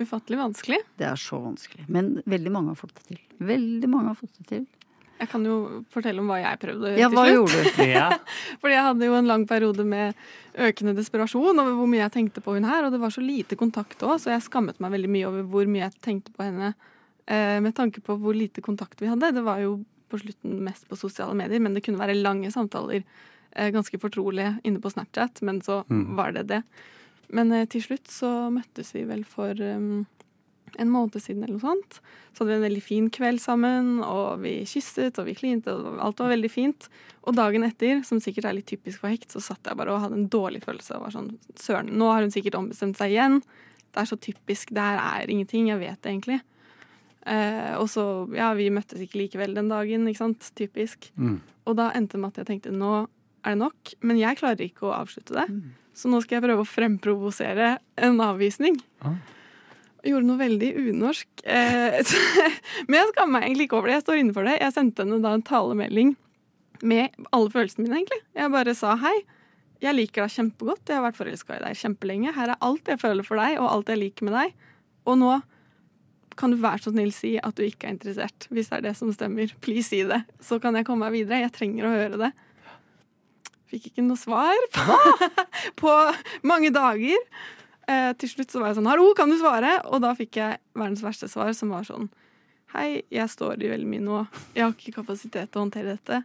[0.00, 0.80] Ufattelig vanskelig.
[0.98, 1.84] Det er så vanskelig.
[1.88, 3.20] Men veldig mange har fått det til.
[3.38, 4.66] Veldig mange har fått det til.
[5.20, 7.36] Jeg kan jo fortelle om hva jeg prøvde Ja, til hva slutt.
[7.36, 7.82] gjorde du?
[7.94, 8.08] Ja.
[8.58, 10.14] Fordi jeg hadde jo en lang periode med
[10.58, 13.54] økende desperasjon over hvor mye jeg tenkte på hun her, og det var så lite
[13.54, 16.74] kontakt òg, så jeg skammet meg veldig mye over hvor mye jeg tenkte på henne
[17.28, 19.30] eh, med tanke på hvor lite kontakt vi hadde.
[19.38, 23.02] Det var jo på slutten mest på sosiale medier, men det kunne være lange samtaler,
[23.56, 26.16] eh, ganske fortrolige, inne på Snapchat, men så Mm.
[26.16, 26.62] var det det.
[27.32, 30.04] Men eh, til slutt så møttes vi vel for um,
[30.78, 31.98] en måned siden eller noe sånt.
[32.32, 35.98] Så hadde vi en veldig fin kveld sammen, og vi kysset og vi klinte, og
[36.00, 36.88] alt var veldig fint.
[37.24, 40.00] Og dagen etter, som sikkert er litt typisk for hekt, så satt jeg bare og
[40.00, 40.94] hadde en dårlig følelse.
[40.96, 43.42] og var sånn, Søren, nå har hun sikkert ombestemt seg igjen.
[43.92, 44.72] Det er så typisk.
[44.72, 45.68] Det her er ingenting.
[45.68, 46.40] Jeg vet det egentlig.
[47.26, 48.04] Eh, og så,
[48.34, 50.48] ja, vi møttes ikke likevel den dagen, ikke sant.
[50.58, 51.10] Typisk.
[51.16, 51.36] Mm.
[51.66, 52.94] Og da endte det med at jeg tenkte nå
[53.42, 55.46] er det nok, men jeg klarer ikke å avslutte det.
[55.98, 57.72] Så nå skal jeg prøve å fremprovosere
[58.06, 58.76] en avvisning.
[59.02, 59.16] Ah.
[60.06, 61.26] Gjorde noe veldig unorsk.
[61.44, 62.52] Eh, så-
[62.88, 63.98] men jeg skammer meg egentlig ikke over det.
[64.00, 64.56] Jeg står inne for det.
[64.62, 66.14] Jeg sendte henne da en talemelding
[66.82, 68.22] med alle følelsene mine, egentlig.
[68.34, 69.14] Jeg bare sa hei.
[69.82, 70.86] Jeg liker deg kjempegodt.
[70.90, 72.34] Jeg har vært forelska i deg kjempelenge.
[72.34, 74.54] Her er alt jeg føler for deg, og alt jeg liker med deg.
[75.10, 75.32] Og nå
[76.38, 78.94] kan du være så snill si at du ikke er interessert, hvis det er det
[78.98, 79.52] som stemmer.
[79.64, 80.22] Please si det.
[80.42, 81.42] Så kan jeg komme meg videre.
[81.44, 82.32] Jeg trenger å høre det.
[83.72, 84.96] Fikk ikke noe svar på,
[85.82, 85.92] på
[86.48, 87.18] mange dager.
[87.90, 90.60] Eh, til slutt så var jeg sånn 'hallo, kan du svare?' Og da fikk jeg
[90.76, 92.10] verdens verste svar, som var sånn
[92.74, 94.20] 'hei, jeg står i veldig mye nå.
[94.54, 96.22] Jeg har ikke kapasitet til å håndtere dette,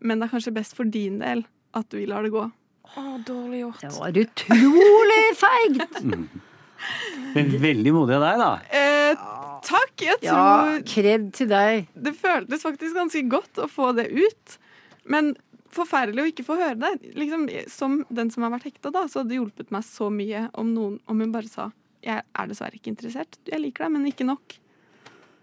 [0.00, 1.44] men det er kanskje best for din del
[1.74, 2.50] at vi lar det gå'.
[2.94, 3.80] Å, dårlig gjort.
[3.80, 6.04] Det var utrolig feigt!
[7.34, 8.50] Men veldig modig av deg, da.
[8.80, 9.24] Eh,
[9.66, 9.94] takk!
[10.04, 11.88] Jeg tror Ja, kred til deg.
[11.94, 14.58] det føltes faktisk ganske godt å få det ut.
[15.04, 15.34] Men
[15.74, 17.14] forferdelig å ikke få høre det.
[17.18, 20.48] Liksom, som den som har vært hekta, da, så hadde det hjulpet meg så mye
[20.54, 21.70] om noen om hun bare sa
[22.04, 23.38] jeg er dessverre ikke interessert.
[23.48, 24.58] Jeg liker deg, men ikke nok.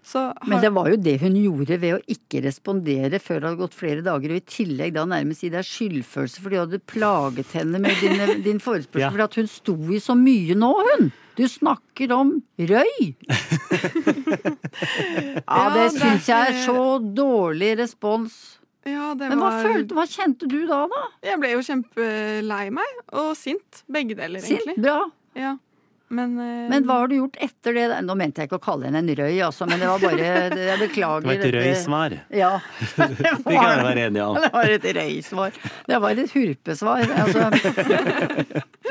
[0.06, 3.48] Så har, Men det var jo det hun gjorde ved å ikke respondere før det
[3.48, 6.80] hadde gått flere dager, og i tillegg da nærmest gi deg skyldfølelse fordi du hadde
[6.90, 9.04] plaget henne med dine, din forespørsel.
[9.04, 9.10] Ja.
[9.14, 11.12] For at hun sto i så mye nå, hun!
[11.36, 13.12] Du snakker om røy!
[15.52, 18.36] Ja, det syns jeg er så dårlig respons.
[18.88, 21.02] ja, det Men hva, var, følte, hva kjente du da, da?
[21.26, 23.82] Jeg ble jo kjempelei meg, og sint.
[23.92, 24.62] Begge deler, Sint?
[24.62, 24.76] egentlig.
[24.82, 24.96] Bra.
[25.38, 25.54] Ja.
[26.12, 27.86] Men, uh, Men hva har du gjort etter det?
[28.04, 30.28] Nå mente jeg ikke å kalle henne en røy, altså, men det var bare
[30.72, 31.24] Jeg beklager.
[31.24, 32.16] Det var et røysvar.
[32.42, 32.52] Ja.
[32.92, 34.38] Det kan jeg være enig om.
[34.42, 35.58] Det var et røysvar.
[35.88, 37.16] Det var et hurpesvar.
[37.22, 37.48] Altså.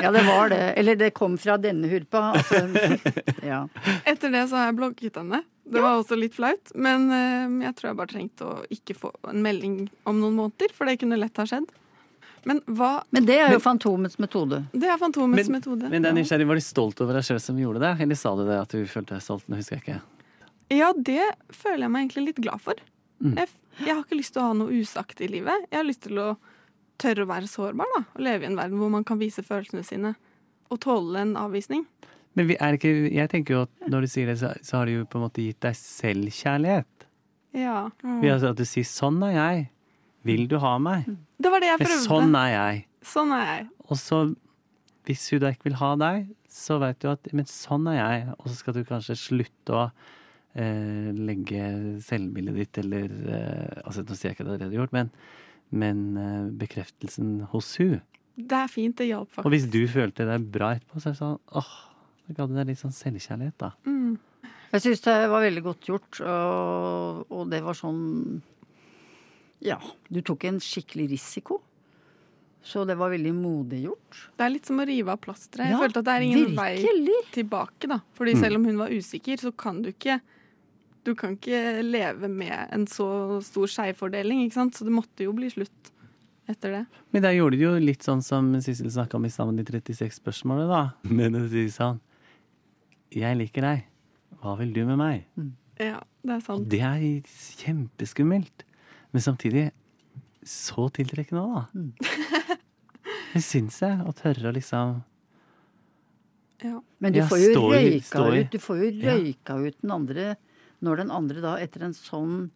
[0.02, 0.62] Ja, det var det.
[0.82, 2.32] Eller det kom fra denne hurpa.
[2.40, 2.66] Altså,
[3.46, 3.64] ja.
[4.06, 5.44] Etter det så har jeg blogget henne.
[5.72, 9.12] Det var også litt flaut, men eh, jeg tror jeg bare trengte å ikke få
[9.30, 9.78] en melding
[10.10, 11.70] om noen måneder, for det kunne lett ha skjedd.
[12.50, 14.64] Men hva Men det er jo Fantomets metode.
[14.74, 15.90] Det er Fantomets Men, metode.
[15.90, 18.34] men det er nysgjerrig, var du stolt over deg sjøl som gjorde det, eller sa
[18.36, 19.46] du det at du følte deg stolt?
[19.48, 20.00] Nå husker jeg ikke.
[20.72, 22.82] Ja, det føler jeg meg egentlig litt glad for.
[23.22, 23.36] Mm.
[23.38, 23.52] Jeg,
[23.84, 25.68] jeg har ikke lyst til å ha noe usagt i livet.
[25.70, 26.30] Jeg har lyst til å
[27.02, 28.04] tørre å være sårbar, da.
[28.16, 30.16] Og leve i en verden hvor man kan vise følelsene sine.
[30.72, 31.86] Og tåle en avvisning.
[32.40, 34.88] Men vi er ikke, jeg tenker jo at når du sier det, så, så har
[34.88, 37.08] du jo på en måte gitt deg selvkjærlighet.
[37.60, 37.90] Ja.
[38.22, 39.66] Ved at du sier 'sånn er jeg'.
[40.28, 41.08] Vil du ha meg?
[41.42, 42.06] Det var det jeg Men prøvde.
[42.06, 42.82] sånn er jeg.
[43.12, 43.68] Sånn er jeg.
[43.88, 44.20] Og så,
[45.10, 48.26] hvis hun da ikke vil ha deg, så vet du at men sånn er jeg.
[48.38, 49.84] Og så skal du kanskje slutte å
[50.54, 51.66] eh, legge
[52.06, 55.12] selvbildet ditt eller eh, altså Nå sier jeg ikke at det allerede gjort, men,
[55.72, 58.00] men eh, bekreftelsen hos hun.
[58.42, 58.98] Det er fint.
[58.98, 61.74] Det hjalp Og hvis du følte deg bra etterpå, så er det sånn åh,
[62.28, 63.74] da ga du deg litt sånn selvkjærlighet, da.
[63.90, 64.20] Mm.
[64.72, 68.04] Jeg syns det var veldig godt gjort, og, og det var sånn
[69.62, 69.78] Ja,
[70.10, 71.62] du tok en skikkelig risiko.
[72.64, 74.18] Så det var veldig modig gjort.
[74.38, 75.66] Det er litt som å rive av plasteret.
[75.66, 76.76] Jeg Ja, følte at det er ingen vei
[77.34, 78.00] tilbake, da.
[78.14, 78.40] Fordi Mm.
[78.42, 80.22] selv om hun var usikker, så kan du ikke
[81.04, 84.76] Du kan ikke leve med en så stor skjevfordeling, ikke sant.
[84.76, 85.90] Så det måtte jo bli slutt
[86.48, 86.86] etter det.
[87.12, 90.20] Men der gjorde de jo litt sånn som Sissel snakka om i sammen de 36
[90.22, 90.94] spørsmålene, da.
[91.10, 92.00] Men å si sånn
[93.12, 93.84] Jeg liker deg.
[94.44, 95.26] Hva vil du med meg?
[95.80, 96.70] Ja, det er Og sant.
[96.70, 97.24] det er
[97.58, 98.64] kjempeskummelt.
[99.12, 99.70] Men samtidig
[100.48, 102.58] så tiltrekkende òg, da.
[103.32, 104.00] Det syns jeg.
[104.04, 105.02] Å tørre å liksom
[106.62, 106.78] Ja.
[107.02, 109.16] Men du får jo ja, røyka ut Du får jo Ja.
[109.18, 110.36] ut den andre
[110.82, 112.50] når den andre da, etter en sånn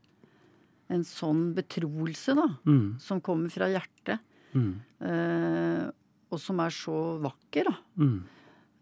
[0.94, 4.22] en sånn betroelse, da, mm, som kommer fra hjertet,
[4.54, 5.88] mm, eh,
[6.30, 7.76] og som er så vakker, da.
[7.98, 8.18] mm.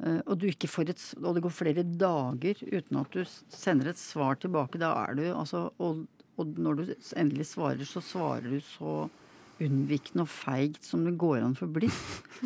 [0.04, 3.22] Eh, og, du ikke får et, og det går flere dager uten at du
[3.54, 4.80] sender et svar tilbake.
[4.82, 6.02] Da er du altså Og,
[6.38, 6.84] og når du
[7.20, 9.10] endelig svarer, så svarer du så
[9.64, 11.94] unnvikende og feigt som det går an for blitt.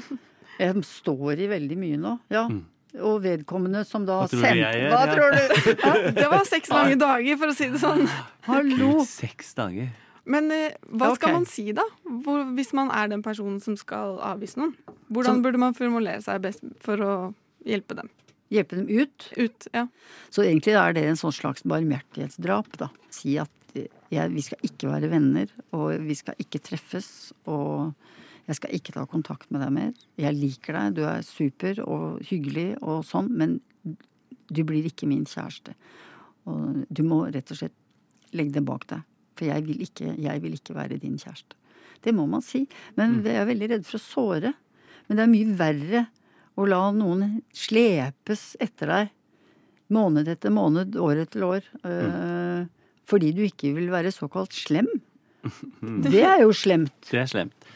[0.59, 2.15] Jeg står i veldig mye nå.
[2.33, 2.47] Ja.
[2.49, 2.63] Mm.
[3.03, 4.91] Og vedkommende som da Hva tror du sendte jeg gjør?
[4.93, 5.13] Hva Ja.
[5.13, 5.41] tror du?
[5.85, 8.05] Ja, Det var seks lange dager, for å si det sånn.
[8.47, 8.91] Hallo!
[8.97, 9.91] Gud, seks dager.
[10.27, 11.85] Men eh, hva skal man si, da?
[12.25, 14.73] Hvor, hvis man er den personen som skal avvise noen?
[15.13, 17.13] Hvordan burde man formulere seg best for å
[17.67, 18.09] hjelpe dem
[18.51, 19.25] Hjelpe dem ut.
[19.35, 19.65] ut?
[19.75, 19.85] Ja.
[20.31, 22.87] Så egentlig er det en sånn slags barmhjertighetsdrap, da.
[23.11, 23.51] Si at
[24.13, 27.93] jeg, vi skal ikke være venner, og vi skal ikke treffes, og
[28.47, 29.91] jeg skal ikke ta kontakt med deg mer.
[30.19, 35.25] Jeg liker deg, du er super og hyggelig og sånn, men du blir ikke min
[35.27, 35.75] kjæreste.
[36.47, 37.75] Og du må rett og slett
[38.37, 39.03] legge det bak deg.
[39.37, 41.59] For jeg vil ikke, jeg vil ikke være din kjæreste.
[42.03, 42.63] Det må man si.
[42.95, 44.53] Men jeg er veldig redd for å såre.
[45.07, 46.07] Men det er mye verre
[46.57, 49.13] å la noen slepes etter deg
[49.93, 52.65] måned etter måned, år etter år, øh,
[53.07, 54.87] fordi du ikke vil være såkalt slem.
[56.03, 56.91] Det er jo slemt.
[57.09, 57.67] Det er slemt.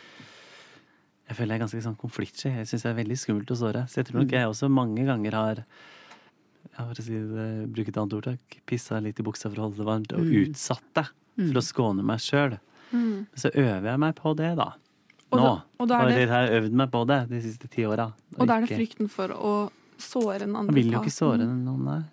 [1.30, 2.50] Jeg føler jeg er ganske sånn konfliktsky.
[2.58, 3.86] Jeg syns det er veldig skummelt å såre.
[3.88, 7.90] Så jeg tror nok jeg også mange ganger har ja, for å si det, bruke
[7.94, 10.52] et annet ordtak, pissa litt i buksa for å holde det varmt, og Mm.
[10.52, 11.06] utsatt det
[11.48, 12.58] for å skåne meg sjøl.
[13.40, 14.74] Så øver jeg meg på det, da.
[15.32, 15.44] Og Nå.
[15.48, 18.14] da- og da er det- har jeg øvd meg på det de siste ti åra.
[18.38, 21.84] Og da er det frykten for å såre en Man vil jo ikke såre noen,
[21.86, 22.04] nei.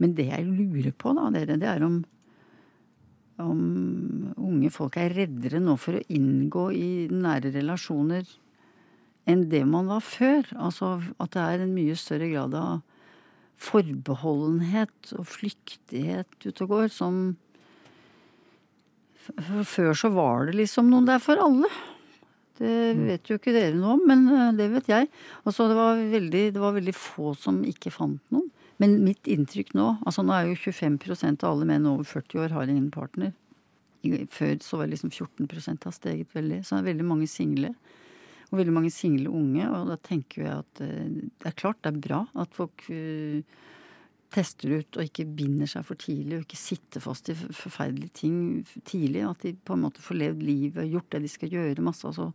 [0.00, 2.04] Men det jeg lurer på, da, dere, det er om
[3.42, 8.26] om unge folk er reddere nå for å inngå i nære relasjoner
[9.30, 10.46] enn det man var før.
[10.54, 12.82] Altså at det er en mye større grad av
[13.64, 17.24] forbeholdenhet og flyktighet ute og går som
[19.64, 21.70] Før så var det liksom noen der for alle.
[22.58, 25.08] Det vet jo ikke dere noe om, men eh, det vet jeg.
[25.48, 28.43] Altså det var veldig, det var veldig få som ikke fant noen.
[28.82, 32.54] Men mitt inntrykk nå altså Nå er jo 25% av alle menn over 40 år
[32.56, 33.34] har ingen partner.
[34.34, 36.62] Før så var det liksom 14% har steget veldig.
[36.64, 37.70] Så det er veldig mange single.
[38.50, 39.68] Og veldig mange single unge.
[39.70, 41.06] Og da tenker jeg at eh,
[41.40, 43.40] det er klart det er bra at folk eh,
[44.34, 48.38] tester ut og ikke binder seg for tidlig, og ikke sitter fast i forferdelige ting
[48.86, 49.24] tidlig.
[49.28, 52.06] At de på en måte får levd livet, gjort det de skal gjøre, masse.
[52.10, 52.32] Altså.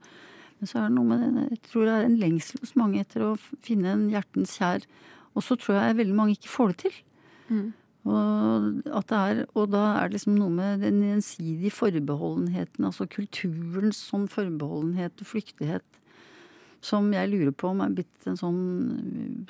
[0.59, 3.03] Men så er det noe med det Jeg tror det er en lengsel hos mange
[3.03, 3.35] etter å
[3.65, 4.87] finne en hjertens kjær.
[5.37, 6.97] Og så tror jeg veldig mange ikke får det til.
[7.49, 7.67] Mm.
[8.09, 13.09] Og, at det er, og da er det liksom noe med den gjensidige forbeholdenheten, altså
[13.11, 15.85] kulturens sånn forbeholdenhet og flyktighet,
[16.81, 18.61] som jeg lurer på om er blitt en sånn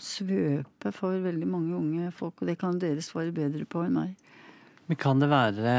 [0.01, 2.41] svøpe for veldig mange unge folk.
[2.41, 4.29] Og det kan dere svare bedre på enn meg.
[4.89, 5.73] Men kan det være,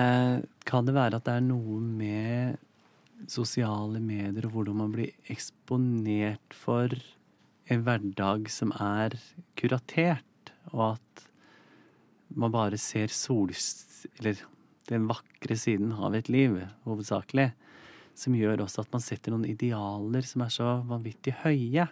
[0.71, 2.61] kan det være at det er noe med
[3.29, 6.95] sosiale medier og hvordan man blir eksponert for
[7.71, 9.15] en hverdag som er
[9.59, 11.27] kuratert, og at
[12.35, 14.07] man bare ser sols...
[14.19, 14.39] Eller
[14.91, 17.51] den vakre siden av et liv, hovedsakelig.
[18.19, 21.87] Som gjør også at man setter noen idealer som er så vanvittig høye.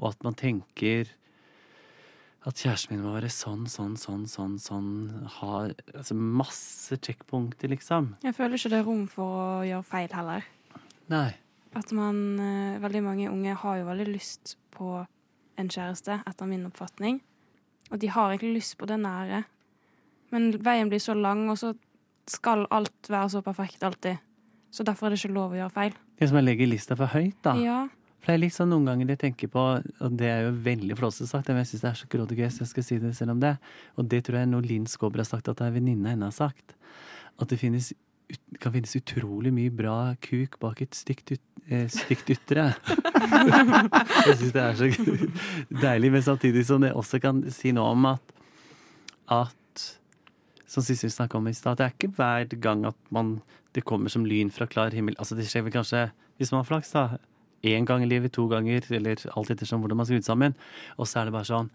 [0.00, 1.10] Og at man tenker
[2.48, 4.88] at kjæresten min må være sånn, sånn, sånn, sånn, sånn.
[5.40, 8.14] Har altså masse checkpunkter, liksom.
[8.24, 10.48] Jeg føler ikke det er rom for å gjøre feil heller.
[11.12, 11.28] Nei.
[11.76, 15.04] At man eh, Veldig mange unge har jo veldig lyst på
[15.60, 17.20] en kjæreste, etter min oppfatning.
[17.90, 19.44] Og de har egentlig lyst på det nære.
[20.30, 21.74] Men veien blir så lang, og så
[22.30, 24.20] skal alt være så perfekt alltid.
[24.70, 25.96] Så derfor er det ikke lov å gjøre feil.
[26.14, 27.56] Det er som å legge lista for høyt, da.
[27.58, 27.80] Ja.
[28.20, 30.96] For det er litt sånn noen ganger jeg tenker på, og det er jo veldig
[30.98, 33.14] flåsete sagt, men jeg syns det er så grådig gøy, så jeg skal si det
[33.16, 33.54] selv om det.
[33.96, 36.28] Og det tror jeg er noe Linn Skåber har sagt, at ei venninne av henne
[36.28, 36.76] har sagt.
[37.40, 37.94] At det finnes,
[38.32, 42.68] ut- kan finnes utrolig mye bra kuk bak et stygt, ut, eh, stygt ytre.
[44.26, 44.90] jeg syns det er så
[45.86, 48.36] deilig, men samtidig som det også kan si noe om at
[49.30, 49.84] at
[50.70, 53.36] som Sissel snakka om i stad, det er ikke hver gang at man,
[53.74, 55.14] det kommer som lyn fra klar himmel.
[55.18, 56.04] Altså Det skjer vel kanskje,
[56.38, 57.18] hvis man har flaks, da,
[57.66, 60.54] én gang i livet, to ganger, eller alt ettersom hvordan man skrur sammen.
[60.98, 61.70] Og så er det bare sånn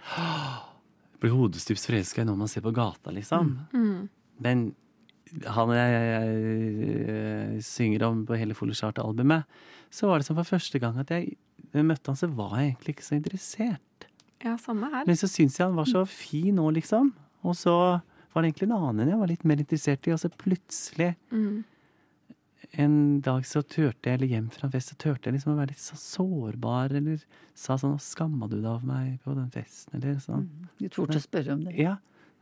[1.24, 3.54] Blir hodestups forelska i noen man ser på gata, liksom.
[4.44, 4.66] Men
[5.46, 7.06] han jeg, jeg,
[7.56, 9.46] jeg synger om på hele Follochart-albumet,
[9.94, 11.36] så var det som for første gang at jeg
[11.74, 14.08] møtte han, så var jeg egentlig ikke så interessert.
[14.46, 15.06] Ja, samme her.
[15.08, 17.14] Men så syns jeg han var så fin nå, liksom.
[17.44, 17.74] Og så
[18.34, 21.64] var det egentlig en annen jeg var litt mer interessert i, og så plutselig Mm.
[22.82, 25.60] en dag så turte jeg, eller hjem fra en fest, så turte jeg liksom å
[25.60, 27.22] være litt så sårbar, eller
[27.56, 30.50] sa sånn 'Skamma du deg av meg på den festen', eller sånn.
[30.80, 31.78] Du torde å spørre om det.
[31.78, 31.98] Ja.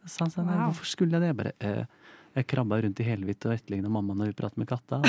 [0.05, 0.71] Så han sa nei, Wow.
[0.71, 1.27] hvorfor skulle jeg det?
[1.27, 1.86] Jeg bare eh,
[2.34, 5.01] Jeg krabba rundt i helhvitt og etterligna mamma når vi pratet med katta.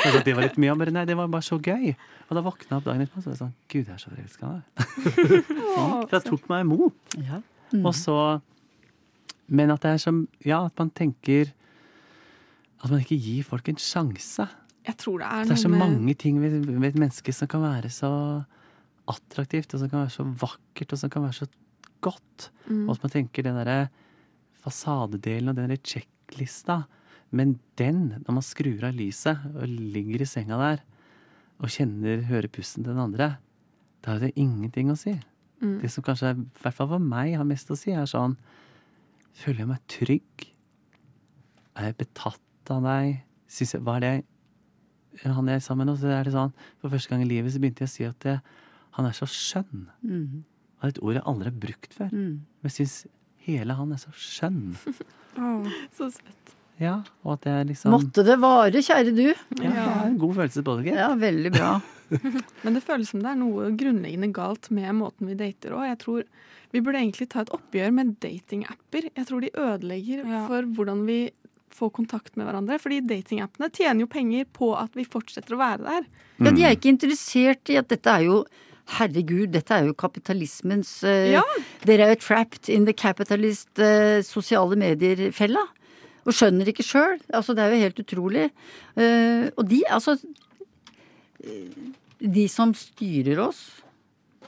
[0.00, 0.74] Det, var litt mye.
[0.78, 1.90] men nei, det var bare så gøy.
[2.28, 4.00] Og da våkna jeg opp dagen etterpå og så var jeg sånn Gud, jeg er
[4.00, 5.50] så forelska i deg.
[5.74, 7.16] For det tok meg imot.
[7.26, 7.40] Ja.
[7.80, 8.16] Og så
[9.46, 11.52] Men at det er som Ja, at man tenker
[12.80, 14.48] At man ikke gir folk en sjanse.
[14.86, 17.62] Jeg tror det er Det er så mange ting ved, ved et menneske som kan
[17.62, 18.10] være så
[19.10, 21.46] attraktivt, og som kan være så vakkert, og som kan være så
[22.00, 22.50] godt.
[22.66, 22.88] Mm.
[22.88, 23.78] Og at man tenker det derre
[24.64, 26.82] fasadedelen og den derre sjekklista.
[27.30, 30.82] Men den, når man skrur av lyset og ligger i senga der
[31.60, 33.34] og kjenner, hører pusten til den andre,
[34.00, 35.12] da har det ingenting å si.
[35.60, 35.76] Mm.
[35.82, 38.38] Det som kanskje, i hvert fall for meg, har mest å si, er sånn
[39.40, 40.44] Føler jeg meg trygg?
[41.78, 43.20] Er jeg betatt av deg?
[43.50, 44.14] Syns jeg, hva er det
[45.22, 45.94] han jeg er sammen med nå?
[46.00, 48.26] Så er det sånn, For første gang i livet så begynte jeg å si at
[48.26, 48.40] jeg,
[48.96, 49.86] han er så skjønn.
[50.02, 50.42] Mm.
[50.42, 52.10] Det er et ord jeg aldri har brukt før.
[52.10, 52.34] Mm.
[52.42, 52.96] Men jeg syns
[53.46, 54.74] hele han er så skjønn.
[55.40, 55.70] Åh.
[55.96, 56.54] Så søtt.
[56.80, 59.26] Ja, og at det er liksom Måtte det vare, kjære du.
[59.28, 60.86] ja, det er en god følelse på det.
[60.86, 60.96] ikke?
[61.02, 61.72] Ja, veldig bra.
[62.64, 65.84] Men det føles som det er noe grunnleggende galt med måten vi dater òg.
[65.90, 66.24] Jeg tror
[66.72, 69.10] vi burde egentlig ta et oppgjør med datingapper.
[69.12, 70.40] Jeg tror de ødelegger Ja.
[70.48, 71.18] for hvordan vi
[71.76, 72.80] får kontakt med hverandre.
[72.82, 76.08] Fordi datingappene tjener jo penger på at vi fortsetter å være der.
[76.40, 78.40] Ja, de er ikke interessert i at dette er jo
[78.98, 81.42] Herregud, dette er jo kapitalismens uh, Ja.
[81.86, 85.62] Dere er jo trapped in the capitalist uh, sosiale medier-fella.
[86.28, 87.18] Og skjønner ikke sjøl.
[87.32, 88.48] Altså, det er jo helt utrolig.
[88.98, 90.18] Uh, og de, altså
[92.20, 93.62] De som styrer oss,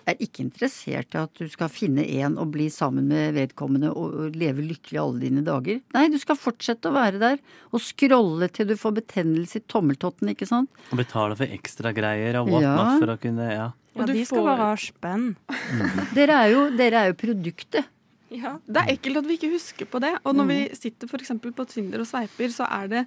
[0.02, 4.16] er ikke interessert i at du skal finne en og bli sammen med vedkommende og
[4.22, 5.78] og leve lykkelig alle dine dager.
[5.94, 7.38] Nei, du skal fortsette å være der
[7.70, 10.68] og scrolle til du får betennelse i tommeltotten, ikke sant.
[10.90, 12.98] Og betale for ekstragreier og whatnot Ja.
[12.98, 13.68] for å kunne Ja.
[13.96, 15.26] Ja, de skal får- bare ha spenn.
[16.16, 17.88] Dere er jo, dere er jo produktet.
[18.32, 20.14] Ja, Det er ekkelt at vi ikke husker på det.
[20.24, 23.06] Og når vi sitter for på Tinder og sveiper, så er det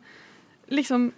[0.69, 1.11] liksom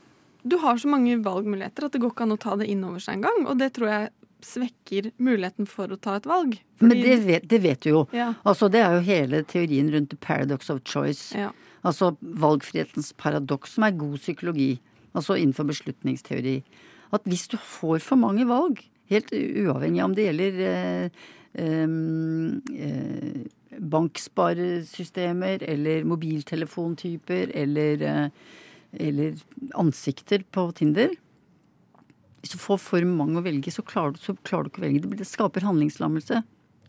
[0.47, 2.99] Du har så mange valgmuligheter at det går ikke an å ta det inn over
[2.99, 3.47] seg engang.
[3.47, 4.09] Og det tror jeg
[4.47, 6.59] svekker muligheten for å ta et valg.
[6.80, 8.07] Men det vet, det vet du jo.
[8.13, 11.34] ja, Altså, det er jo hele teorien rundt the paradox of choice.
[11.36, 11.51] ja.
[11.84, 14.80] Altså valgfrihetens paradoks, som er god psykologi.
[15.15, 16.63] Altså innenfor beslutningsteori.
[17.13, 21.10] At hvis du får for mange valg, helt uavhengig om det gjelder eh,
[21.64, 21.88] eh,
[23.78, 28.30] banksparesystemer eller mobiltelefontyper eller, eh,
[29.08, 29.36] eller
[29.76, 31.16] ansikter på Tinder
[32.41, 34.86] Hvis du får for mange å velge, så klarer du, så klarer du ikke å
[34.86, 35.18] velge.
[35.20, 36.43] Det skaper handlingslammelse.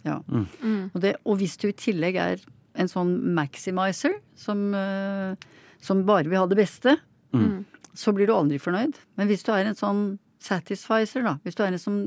[0.05, 0.21] Ja.
[0.29, 0.91] Mm.
[0.93, 2.43] Og, det, og hvis du i tillegg er
[2.79, 4.69] en sånn maximizer som,
[5.83, 6.99] som bare vil ha det beste,
[7.33, 7.65] Mm.
[7.93, 8.97] så blir du aldri fornøyd.
[9.19, 11.37] Men hvis du er en sånn satisficer, da.
[11.45, 12.01] Hvis du er en som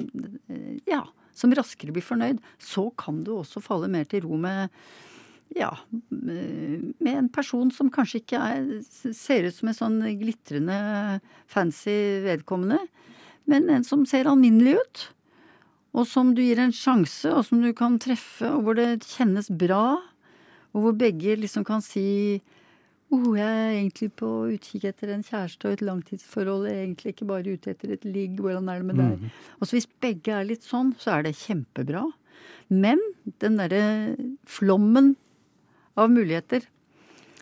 [0.90, 1.04] ja,
[1.36, 4.72] som raskere blir fornøyd, så kan du også falle mer til ro med
[5.58, 5.72] ja,
[6.10, 8.68] med en person som kanskje ikke er,
[9.12, 10.78] ser ut som en sånn glitrende
[11.52, 12.80] fancy vedkommende,
[13.52, 15.04] men en som ser alminnelig ut.
[15.92, 19.50] Og som du gir en sjanse, og som du kan treffe, og hvor det kjennes
[19.52, 20.00] bra.
[20.72, 22.40] Og hvor begge liksom kan si
[23.12, 26.68] oh, jeg er egentlig på utkikk etter en kjæreste og et langtidsforhold.
[26.70, 28.40] Jeg er egentlig ikke bare ute etter et ligg.
[28.40, 29.18] Hvordan er det med deg?
[29.20, 29.40] Mm.
[29.60, 32.06] Og hvis begge er litt sånn, så er det kjempebra.
[32.72, 33.02] Men
[33.44, 33.84] den derre
[34.50, 35.16] flommen
[36.00, 36.64] av muligheter,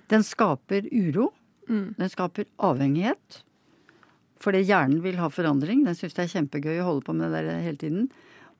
[0.09, 1.29] den skaper uro.
[1.69, 1.93] Mm.
[1.99, 3.43] Den skaper avhengighet.
[4.39, 5.83] Fordi hjernen vil ha forandring.
[5.85, 8.07] Den syns det er kjempegøy å holde på med det der hele tiden.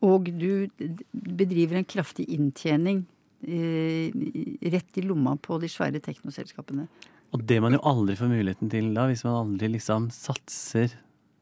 [0.06, 0.70] Og du
[1.12, 3.08] bedriver en kraftig inntjening
[3.42, 6.88] rett i lomma på de svære teknoselskapene.
[7.36, 10.96] Og det man jo aldri får muligheten til da, hvis man aldri liksom satser,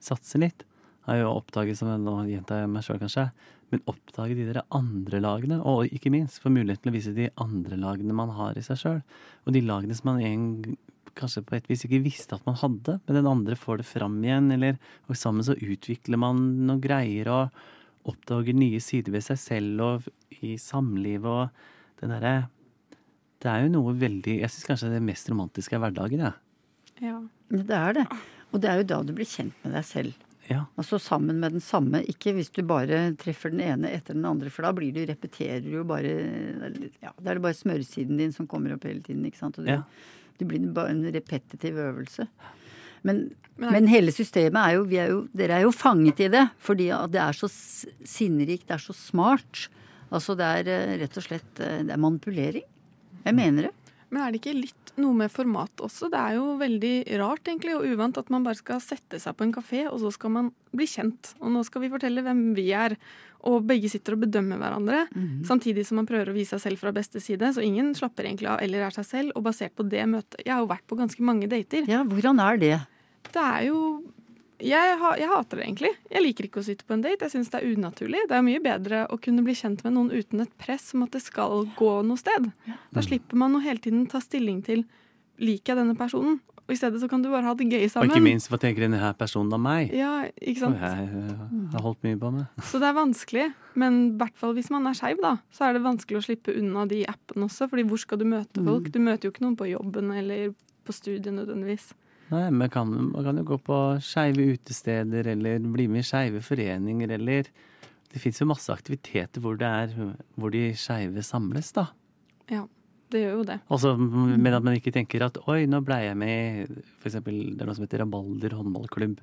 [0.04, 0.66] satser litt,
[1.08, 3.30] har jo oppdaget, som jeg nå gjentar meg sjøl kanskje,
[3.72, 7.30] men oppdage de der andre lagene, og ikke minst få muligheten til å vise de
[7.44, 9.00] andre lagene man har i seg sjøl.
[9.48, 10.76] Og de lagene som man en,
[11.18, 14.20] kanskje på et vis ikke visste at man hadde, men den andre får det fram
[14.22, 14.78] igjen, eller
[15.08, 17.64] og sammen så utvikler man noen greier og
[18.08, 21.66] oppdager nye sider ved seg selv og i samlivet og
[22.02, 22.36] den derre
[23.38, 26.34] det er jo noe veldig Jeg syns kanskje det mest romantiske er hverdagen, jeg.
[27.06, 27.20] Ja.
[27.54, 28.06] Det er det.
[28.50, 30.16] Og det er jo da du blir kjent med deg selv.
[30.48, 30.64] Ja.
[30.80, 32.02] Altså sammen med den samme.
[32.10, 35.62] Ikke hvis du bare treffer den ene etter den andre, for da blir du, repeterer
[35.66, 36.16] du jo bare
[37.04, 39.60] ja, Da er det bare smøresiden din som kommer opp hele tiden, ikke sant.
[39.60, 39.84] Og du, Ja.
[40.40, 42.28] det blir bare en repetitiv øvelse.
[43.04, 43.28] Men,
[43.58, 46.48] Men men hele systemet er jo, vi er jo Dere er jo fanget i det.
[46.58, 49.68] Fordi det er så sinnrikt, det er så smart.
[50.14, 52.68] Altså det er eh, rett og slett eh, Det er manipulering.
[53.26, 53.74] Jeg mener det.
[54.08, 56.08] Men er det ikke litt noe med format også?
[56.14, 59.44] Det er jo veldig rart egentlig og uvant at man bare skal sette seg på
[59.44, 61.34] en kafé, og så skal man bli kjent.
[61.42, 62.96] Og nå skal vi fortelle hvem vi er.
[63.48, 65.04] Og begge sitter og bedømmer hverandre,
[65.46, 67.52] samtidig som man prøver å vise seg selv fra beste side.
[67.54, 69.36] Så ingen slapper egentlig av eller er seg selv.
[69.38, 71.86] Og basert på det møtet Jeg har jo vært på ganske mange dater.
[71.88, 72.74] Ja, hvordan er det?
[73.30, 73.82] Det er jo
[74.64, 75.92] jeg, ha, jeg hater det egentlig.
[76.10, 77.28] Jeg liker ikke å sitte på en date.
[77.28, 78.24] Jeg syns det er unaturlig.
[78.30, 81.14] Det er mye bedre å kunne bli kjent med noen uten et press om at
[81.14, 82.50] det skal gå noe sted.
[82.96, 84.88] Da slipper man å hele tiden ta stilling til
[85.38, 86.40] liker jeg denne personen.
[86.68, 88.10] Og I stedet så kan du bare ha det gøy sammen.
[88.10, 89.94] Og ikke minst, hva tenker denne her personen om meg?
[89.96, 90.82] Ja, ikke sant?
[90.82, 91.36] jeg jeg,
[91.72, 92.66] har holdt mye på med.
[92.68, 93.46] Så det er vanskelig.
[93.80, 96.58] Men i hvert fall hvis man er skeiv, da, så er det vanskelig å slippe
[96.60, 97.70] unna de appene også.
[97.72, 98.92] Fordi hvor skal du møte folk?
[98.92, 100.52] Du møter jo ikke noen på jobben eller
[100.84, 101.94] på studiet nødvendigvis.
[102.28, 106.44] Nei, men kan, man kan jo gå på skeive utesteder, eller bli med i skeive
[106.44, 107.52] foreninger, eller
[108.08, 109.92] Det fins jo masse aktiviteter hvor, er,
[110.40, 111.90] hvor de skeive samles, da.
[112.50, 112.62] Ja,
[113.14, 113.60] det gjør jo det.
[113.74, 117.64] Også, men at man ikke tenker at oi, nå blei jeg med i eksempel, det
[117.64, 119.22] er noe som heter Rabalder håndballklubb,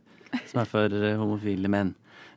[0.50, 1.92] som er for eh, homofile menn.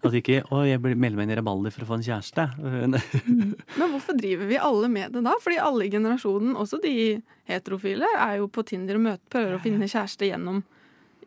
[0.06, 2.44] At ikke å, jeg melder meg inn i Rabalder for å få en kjæreste.
[2.62, 5.34] Men hvorfor driver vi alle med det da?
[5.42, 6.94] Fordi alle i generasjonen, også de
[7.50, 10.62] heterofile, er jo på Tinder og møter, prøver å finne kjæreste gjennom,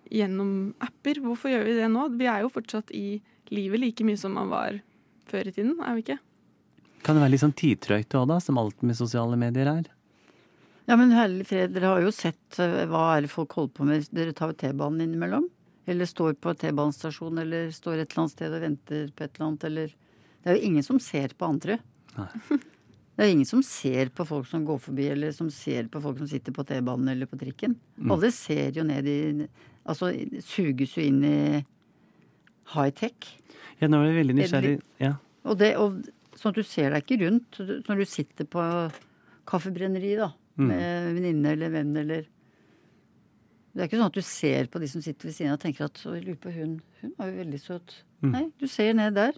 [0.06, 0.52] gjennom
[0.86, 1.22] apper.
[1.24, 2.06] Hvorfor gjør vi det nå?
[2.20, 3.18] Vi er jo fortsatt i
[3.50, 4.78] livet like mye som man var
[5.30, 6.20] før i tiden, er vi ikke?
[7.02, 9.90] Kan det være litt sånn tidtrøyte òg, da, som alt med sosiale medier er?
[10.90, 13.84] Ja, men herlig fred, dere har jo sett eh, hva er det folk holder på
[13.86, 14.08] med.
[14.10, 15.46] Dere tar jo T-banen innimellom.
[15.90, 19.46] Eller står på T-banestasjon, eller står et eller annet sted og venter på et eller
[19.46, 19.94] annet, eller
[20.40, 21.78] Det er jo ingen som ser på andre.
[22.16, 22.28] Nei.
[23.20, 26.22] Det er ingen som ser på folk som går forbi, eller som ser på folk
[26.22, 27.74] som sitter på T-banen eller på trikken.
[28.08, 29.18] Alle ser jo ned i
[29.90, 30.08] Altså
[30.44, 31.36] suges jo inn i
[32.72, 33.28] high-tech.
[33.80, 34.72] Ja, nå er jeg veldig nysgjerrig.
[35.02, 35.14] Ja.
[35.44, 36.00] Og det, og,
[36.36, 38.64] sånn at du ser deg ikke rundt når du sitter på
[39.50, 40.30] kaffebrenneri da,
[40.68, 42.28] med venninne eller venn eller
[43.70, 45.62] Det er ikke sånn at du ser på de som sitter ved siden av og
[45.62, 47.94] tenker at «Å, lurer på hun, hun var jo veldig søt.
[48.26, 49.36] Nei, du ser ned der.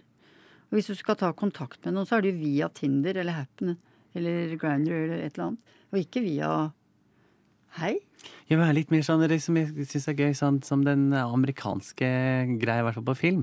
[0.71, 3.37] Og hvis du skal ta kontakt med noen, så er det jo via Tinder eller
[3.37, 3.75] Happen
[4.17, 5.75] eller Grindr eller et eller annet.
[5.93, 6.49] Og ikke via
[7.77, 7.95] Hei.
[8.45, 11.07] Jeg vil være litt mer sånn, det som jeg syns er gøy, sånn, som den
[11.17, 12.09] amerikanske
[12.61, 13.39] greia, i hvert fall på film.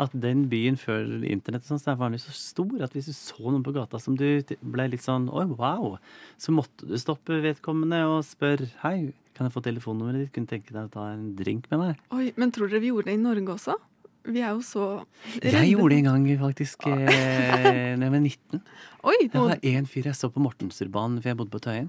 [0.00, 3.14] At den byen før internett sånn, så var den jo så stor at hvis du
[3.16, 4.26] så noen på gata som du
[4.62, 5.96] ble litt sånn oi, wow,
[6.40, 10.74] så måtte du stoppe vedkommende og spørre hei, kan jeg få telefonnummeret ditt, kunne tenke
[10.74, 12.02] deg å ta en drink med meg?
[12.14, 13.78] Oi, Men tror dere vi gjorde det i Norge også?
[14.28, 14.86] Vi er jo så
[15.40, 15.54] redde.
[15.54, 17.06] Jeg gjorde det en gang faktisk eh,
[17.96, 18.60] da jeg var 19.
[19.08, 21.88] Oi, Det var en fyr jeg så på Mortensurbanen, for jeg bodde på Tøyen.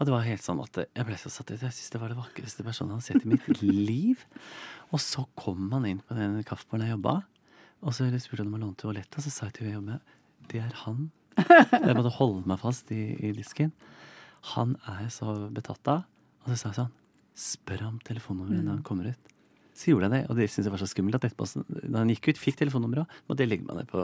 [0.00, 1.60] Og det var helt sånn at jeg ble så satt ut.
[1.60, 4.22] Jeg syns det var det vakreste personen jeg har sett i mitt liv.
[4.90, 7.20] Og så kom han inn på den kaffebaren jeg jobba,
[7.80, 9.20] og så spurte han om å låne toalettet.
[9.20, 10.00] Og så sa jeg til henne
[10.50, 11.10] det er han.
[11.38, 13.70] Jeg måtte holde meg fast i, i disken.
[14.56, 16.06] Han er så betatt av.
[16.42, 16.94] Og så sa jeg sånn,
[17.38, 19.30] spør ham telefonnummeret når han kommer ut.
[19.76, 22.10] Så gjorde jeg det, og det syntes jeg var så skummelt at etterpå, da han
[22.12, 24.02] gikk ut, fikk telefonnummeret, måtte jeg legge meg ned på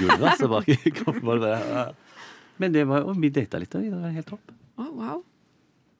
[0.00, 0.34] gulvet.
[0.40, 0.76] så bak i
[1.30, 1.86] bare
[2.60, 4.52] Men det var, og vi data litt, og det var helt topp.
[4.76, 5.22] Å, wow.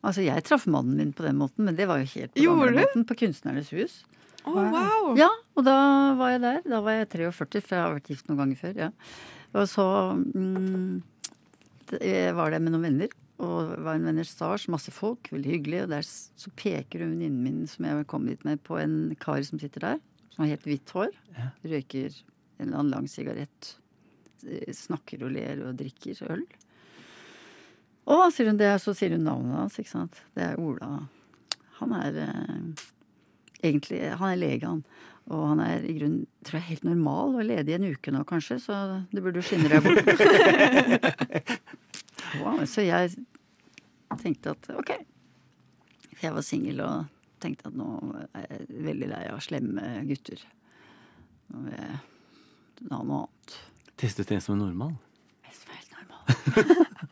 [0.07, 2.79] Altså, jeg traff mannen min på den måten, men det var jo helt på den
[2.79, 3.97] måten, på Kunstnernes hus.
[4.47, 5.09] Å, wow.
[5.19, 5.29] Ja,
[5.59, 5.77] og da
[6.19, 6.61] var jeg der.
[6.71, 8.77] Da var jeg 43, for jeg har vært gift noen ganger før.
[8.85, 8.91] ja.
[9.57, 9.87] Og så
[10.37, 11.01] mm,
[12.37, 15.83] var der med noen venner, og det var en vernissasje, masse folk, veldig hyggelig.
[15.87, 19.43] Og der så peker hun venninnen min som jeg kom dit med, på en kar
[19.47, 20.05] som sitter der,
[20.35, 21.11] som har helt hvitt hår.
[21.37, 21.51] Ja.
[21.67, 22.15] Røyker
[22.57, 23.73] en eller annen lang sigarett.
[24.47, 26.47] eh, Snakker og ler og drikker øl.
[28.07, 30.21] Å, sier hun det, så sier hun navnet hans, ikke sant.
[30.37, 31.09] Det er Ola.
[31.81, 32.85] Han er eh,
[33.67, 34.85] egentlig Han er lege, han.
[35.27, 38.61] Og han er i grunnen, tror jeg, helt normal og ledig en uke nå, kanskje,
[38.63, 38.77] så
[39.11, 40.07] det burde jo skinne deg bort.
[42.45, 43.17] wow, så jeg
[44.23, 44.93] tenkte at ok.
[46.13, 47.11] For jeg var singel og
[47.43, 47.89] tenkte at nå
[48.39, 50.47] er jeg veldig lei av slemme gutter.
[51.51, 51.99] Nå vil jeg
[52.93, 53.59] ha noe annet.
[53.99, 54.95] Testet det som en normal?
[55.59, 57.03] Som er helt normal.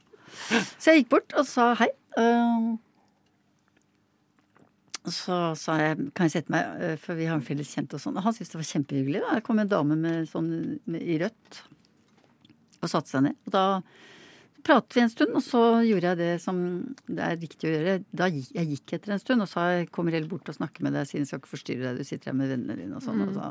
[0.50, 1.90] så jeg gikk bort og sa hei.
[2.18, 2.74] Um,
[5.04, 8.02] så sa jeg kan jeg sette meg, uh, for vi har en felles kjent og
[8.02, 8.16] sånn.
[8.18, 9.22] Og han syntes det var kjempehyggelig.
[9.24, 9.36] Da.
[9.38, 10.50] Det kom en dame med sånn
[10.84, 11.62] med, i rødt
[12.84, 13.38] og satte seg ned.
[13.48, 13.64] Og da
[14.64, 16.58] pratet vi en stund, og så gjorde jeg det som
[17.04, 17.96] det er riktig å gjøre.
[18.16, 20.86] Da gikk, jeg gikk etter en stund og sa jeg kommer heller bort og snakker
[20.86, 23.04] med deg siden jeg skal ikke forstyrre deg, du sitter her med vennene dine og
[23.04, 23.24] sånn.
[23.26, 23.50] Og så,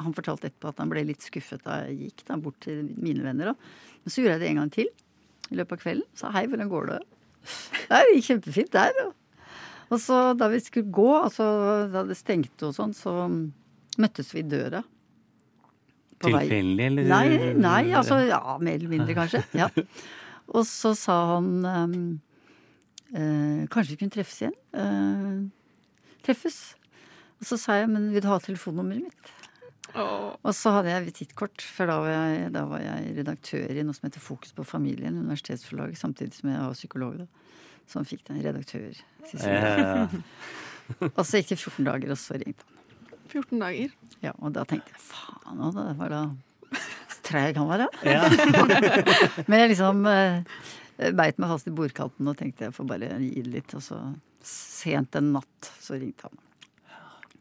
[0.00, 3.26] han fortalte etterpå at han ble litt skuffet da jeg gikk da, bort til mine
[3.26, 3.52] venner.
[3.52, 3.98] Da.
[4.04, 4.92] Men så gjorde jeg det en gang til
[5.50, 6.08] i løpet av kvelden.
[6.18, 7.02] Sa hei, hvordan går det?
[7.90, 8.98] Nei, det gikk kjempefint der.
[9.90, 11.46] Og, så da vi skulle gå, altså
[11.92, 13.14] da det stengte og sånn, så
[14.00, 14.82] møttes vi i døra.
[16.24, 17.08] Tilfeldig, eller?
[17.10, 19.42] Nei, nei, altså ja, mer eller mindre kanskje.
[19.58, 19.68] Ja.
[20.54, 21.94] Og så sa han um,
[23.16, 24.56] uh, Kanskje vi kunne treffes igjen?
[24.76, 25.46] Uh,
[26.24, 26.58] treffes.
[27.40, 29.32] Og så sa jeg, men vil du ha telefonnummeret mitt?
[29.94, 33.96] Og så hadde jeg visittkort, for da var, jeg, da var jeg redaktør i noe
[33.96, 37.18] som heter Fokus på familien, universitetsforlag, samtidig som jeg var psykolog.
[37.22, 37.26] da.
[37.90, 38.96] Som fikk den redaktør.
[39.32, 40.16] Eh,
[41.16, 42.70] Og så gikk det 14 dager, og så ringte han.
[43.30, 43.92] 14 dager.
[44.22, 46.22] Ja, og da tenkte jeg faen òg, det var da
[47.24, 47.88] treig han var, da.
[48.04, 48.28] ja.
[49.48, 50.42] Men jeg liksom eh,
[51.16, 53.76] beit meg fast i bordkanten og tenkte jeg får bare gi det litt.
[53.78, 54.00] Og så
[54.44, 56.40] sent en natt så ringte han.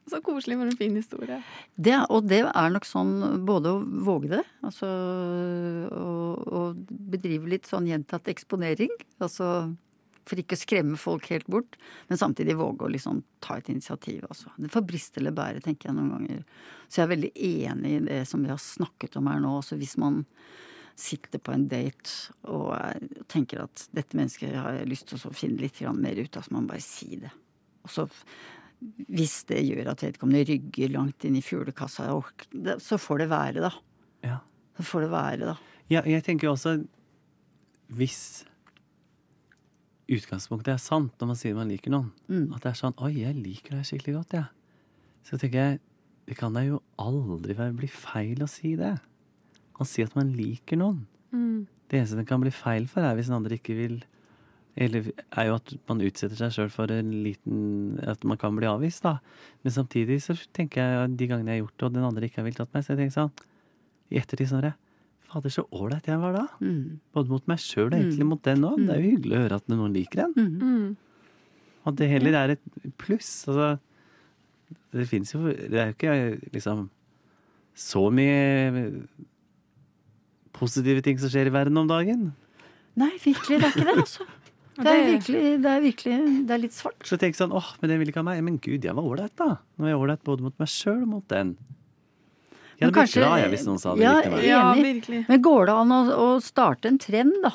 [0.09, 1.37] Så koselig med en fin historie.
[1.75, 3.13] Det, og det er nok sånn
[3.47, 4.89] både å våge det, altså
[5.93, 6.63] å
[7.13, 8.91] bedrive litt sånn gjentatt eksponering.
[9.23, 9.47] Altså
[10.23, 11.75] for ikke å skremme folk helt bort,
[12.07, 14.21] men samtidig våge å liksom ta et initiativ.
[14.29, 14.51] Altså.
[14.55, 16.45] Det får briste eller bære, tenker jeg noen ganger.
[16.87, 19.57] Så jeg er veldig enig i det som vi har snakket om her nå.
[19.59, 20.21] Altså hvis man
[20.95, 25.33] sitter på en date og er- tenker at dette mennesket har jeg lyst til å
[25.35, 27.31] finne litt mer ut av, så må man bare si det.
[27.83, 28.07] Og så
[29.09, 32.07] hvis det gjør at vedkommende rygger langt inn i fuglekassa,
[32.83, 33.71] så får det være, da.
[34.25, 34.39] ja.
[34.77, 35.55] Så får det være, da.
[35.91, 36.71] Ja, jeg tenker jo også
[37.93, 38.21] Hvis
[40.13, 42.53] utgangspunktet er sant når man sier man liker noen, Mm.
[42.55, 44.47] at det er sånn Oi, jeg liker deg skikkelig godt, jeg.
[45.23, 45.79] Så tenker jeg
[46.25, 48.93] det kan da jo aldri bli feil å si det.
[49.79, 51.05] Å si at man liker noen.
[51.33, 51.67] Mm.
[51.89, 53.97] Det eneste det kan bli feil for, er hvis den andre ikke vil
[54.73, 59.03] er jo at man utsetter seg sjøl for en liten At man kan bli avvist,
[59.05, 59.19] da.
[59.61, 62.41] Men samtidig så tenker jeg de gangene jeg har gjort det, og den andre ikke
[62.41, 63.33] har villet tatt meg, så jeg tenker sånn
[64.09, 64.73] I ettertid Snorre.
[64.73, 64.79] der,
[65.29, 66.43] Fader, så ålreit jeg var da.
[66.61, 66.99] Mm.
[67.13, 68.81] Både mot meg sjøl og egentlig mot den òg.
[68.81, 70.35] Det er jo hyggelig å høre at noen liker en.
[70.37, 70.59] Mm.
[70.61, 71.23] Mm.
[71.89, 72.67] At det heller er et
[73.01, 73.31] pluss.
[73.49, 73.71] Altså,
[74.93, 76.85] det fins jo Det er jo ikke liksom
[77.73, 78.37] så mye
[80.53, 82.31] positive ting som skjer i verden om dagen.
[82.99, 84.27] Nei, virkelig, det er ikke det, altså.
[84.73, 86.15] Det er virkelig, det er virkelig
[86.47, 86.97] Det er litt svart.
[87.05, 88.41] Så tenk sånn åh, men den vil ikke ha meg.
[88.45, 89.59] Men gud, jeg var ålreit, da.
[89.77, 91.53] Nå er jeg ålreit både mot meg sjøl og mot den.
[92.79, 94.45] Jeg hadde kanskje, blitt glad jeg, hvis noen sa det Ja, likte meg.
[94.47, 94.85] Ja, Enig.
[94.89, 95.21] virkelig.
[95.29, 97.53] Men går det an å, å starte en trend, da?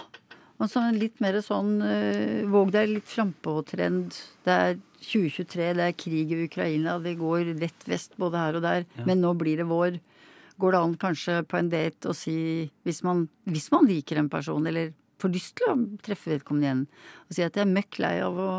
[0.59, 4.15] Altså en litt mer sånn uh, våg deg litt frampå-trend.
[4.47, 8.65] Det er 2023, det er krig i Ukraina, det går rett vest både her og
[8.67, 8.87] der.
[9.07, 10.01] Men nå blir det vår.
[10.59, 12.39] Går det an kanskje på en date å si,
[12.87, 16.83] hvis man, hvis man liker en person, eller får lyst til å treffe vedkommende igjen,
[17.29, 18.51] og si at jeg er møkk lei av å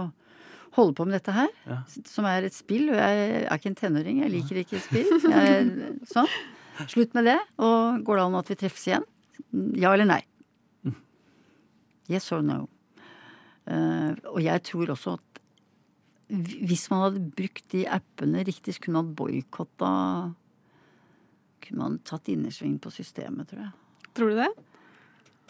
[0.78, 1.78] holde på med dette her, Ja.
[2.06, 5.10] som er et spill, og jeg er ikke en tenåring, jeg liker ikke spill.
[5.24, 6.28] Jeg, sånn.
[6.88, 9.08] Slutt med det, og går det an at vi treffes igjen?
[9.80, 10.22] Ja eller nei?
[12.10, 12.68] Yes or no?
[13.70, 15.26] Uh, og jeg tror også at
[16.30, 19.90] hvis man hadde brukt de appene riktig, så kunne man boikotta
[21.66, 23.72] Kunne man tatt innersving på systemet, tror jeg.
[24.16, 24.48] Tror du det?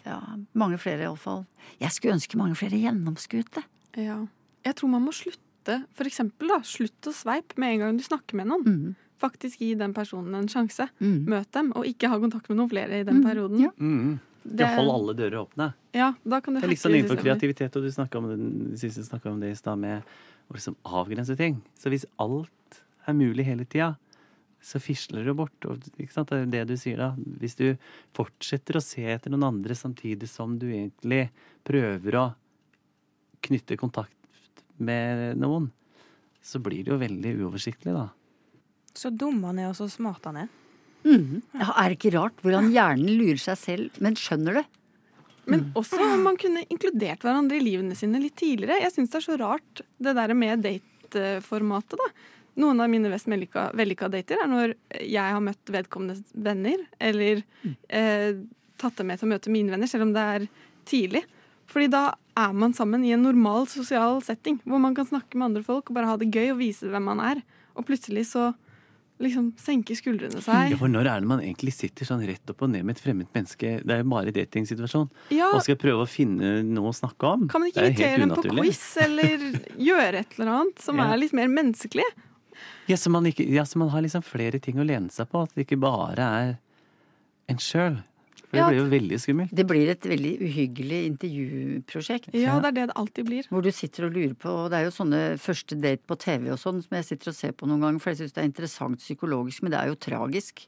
[0.09, 0.19] Ja,
[0.57, 1.43] Mange flere iallfall.
[1.81, 3.65] Jeg skulle ønske mange flere gjennomskuet det.
[4.09, 4.23] Ja.
[4.65, 5.83] Jeg tror man må slutte.
[5.97, 8.65] For eksempel, da, slutt å sveipe med en gang du snakker med noen.
[8.65, 8.95] Mm.
[9.19, 10.87] Faktisk gi den personen en sjanse.
[11.03, 11.27] Mm.
[11.29, 13.27] Møt dem, og ikke ha kontakt med noen flere i den mm.
[13.27, 13.61] perioden.
[13.67, 13.75] ja.
[13.77, 14.17] Mm.
[14.49, 15.73] Det- hold alle dører åpne.
[15.93, 19.39] Ja, da kan du Det er litt sånn innenfor kreativitet, og du snakka om, om
[19.39, 20.01] det i stad, med
[20.49, 21.61] å liksom avgrense ting.
[21.77, 23.97] Så hvis alt er mulig hele tida,
[24.61, 25.55] så fisler det bort.
[25.69, 26.31] Og, ikke sant?
[26.31, 27.09] Det er det du sier da.
[27.41, 27.67] Hvis du
[28.17, 31.27] fortsetter å se etter noen andre samtidig som du egentlig
[31.67, 32.25] prøver å
[33.45, 34.15] knytte kontakt
[34.79, 35.69] med noen,
[36.43, 38.07] så blir det jo veldig uoversiktlig, da.
[38.95, 40.49] Så dum han er, og så smart han er.
[41.05, 41.39] Mm.
[41.55, 44.65] Ja, er det ikke rart hvordan hjernen lurer seg selv, men skjønner det?
[45.49, 48.81] Men også om man kunne inkludert hverandre i livene sine litt tidligere.
[48.83, 52.09] Jeg syns det er så rart det der med dateformatet, da.
[52.59, 57.43] Noen av mine mest vellykka dater er når jeg har møtt vedkommendes venner, eller
[57.89, 58.33] eh,
[58.79, 60.47] tatt dem med til å møte mine venner, selv om det er
[60.89, 61.23] tidlig.
[61.69, 62.03] Fordi da
[62.39, 65.89] er man sammen i en normal sosial setting, hvor man kan snakke med andre folk
[65.91, 67.41] og bare ha det gøy og vise hvem man er.
[67.77, 68.49] Og plutselig så
[69.19, 70.71] liksom senker skuldrene seg.
[70.71, 73.01] Ja, for når er det man egentlig sitter sånn rett opp og ned med et
[73.03, 73.73] fremmed menneske?
[73.83, 75.09] Det er jo bare datingsituasjon.
[75.35, 77.43] Ja, Og skal prøve å finne noe å snakke om.
[77.51, 79.43] Kan man ikke er invitere dem på quiz eller
[79.89, 81.09] gjøre et eller annet som Ja.
[81.11, 82.07] er litt mer menneskelig?
[82.89, 85.43] Ja, så man, ikke, ja, så man har liksom flere ting å lene seg på.
[85.45, 86.55] At det ikke bare er
[87.49, 87.99] en sjøl.
[88.49, 88.67] For det Ja.
[88.71, 89.51] blir jo veldig skummelt.
[89.53, 92.31] Det blir et veldig uhyggelig intervjuprosjekt.
[92.33, 93.43] Ja, det er det det alltid blir.
[93.49, 96.49] Hvor du sitter og lurer på og Det er jo sånne første date på TV
[96.49, 98.49] og sånn som jeg sitter og ser på noen ganger, for jeg syns det er
[98.49, 100.65] interessant psykologisk, men det er jo tragisk.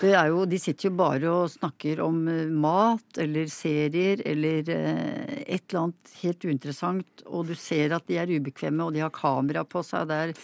[0.00, 4.68] Det er jo, de sitter jo bare og snakker om eh, mat eller serier eller
[4.74, 9.02] eh, et eller annet helt uinteressant, og du ser at de er ubekvemme, og de
[9.04, 10.34] har kamera på seg der.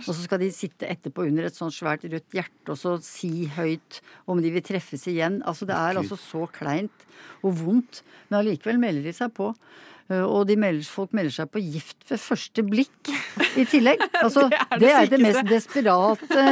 [0.00, 3.48] Og så skal de sitte etterpå under et sånt svært rødt hjerte og så si
[3.56, 4.00] høyt
[4.30, 5.40] om de vil treffes igjen.
[5.46, 7.08] Altså det er altså så kleint
[7.44, 9.50] og vondt, men allikevel melder de seg på.
[10.04, 13.12] Uh, Og de melder, folk melder seg på gift ved første blikk
[13.56, 14.02] i tillegg.
[14.24, 16.42] Altså, Det er det det er det mest desperate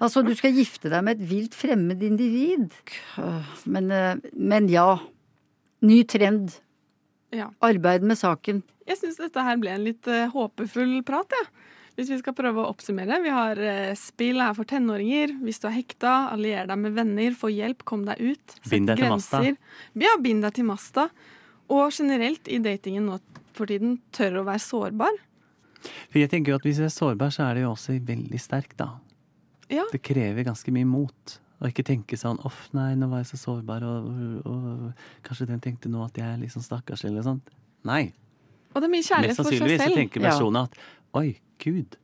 [0.00, 2.72] Altså, du skal gifte deg med et vilt fremmed individ.
[3.68, 4.98] Men, uh, men ja.
[5.84, 6.56] Ny trend.
[7.32, 7.50] Ja.
[7.64, 8.62] Arbeid med saken.
[8.88, 11.66] Jeg syns dette her ble en litt eh, håpefull prat, jeg.
[11.94, 13.20] Hvis vi skal prøve å oppsummere.
[13.22, 15.36] Vi har eh, spill her for tenåringer.
[15.44, 18.56] Hvis du er hekta, allier deg med venner, få hjelp, kom deg ut.
[18.66, 19.42] Bind deg til masta.
[20.00, 21.06] Ja, bind deg til masta.
[21.70, 23.20] Og generelt i datingen nå
[23.56, 25.20] for tiden, tør å være sårbar.
[26.10, 28.42] For jeg tenker jo at hvis du er sårbar, så er det jo også veldig
[28.42, 28.90] sterk, da.
[29.70, 29.84] Ja.
[29.92, 31.38] Det krever ganske mye mot.
[31.60, 34.06] Og ikke tenke sånn 'uff, nei, nå var jeg så sårbar', og,
[34.46, 34.92] og, og
[35.22, 37.50] kanskje den tenkte nå at jeg er litt sånn stakkars, eller sånt.
[37.84, 38.12] Nei.
[38.74, 39.96] Og det er mye kjærlighet Mest for seg sannsynligvis Mest selv.
[40.00, 40.30] tenker Ja.
[40.30, 40.74] personen at
[41.14, 41.96] 'oi, gud,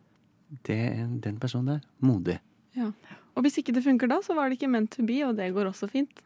[0.64, 1.81] det er den personen der.
[2.03, 2.39] Modig'.
[2.77, 2.93] Ja.
[3.35, 5.53] Og hvis ikke det funker da, så var det ikke meant to be, og det
[5.55, 6.21] går også fint.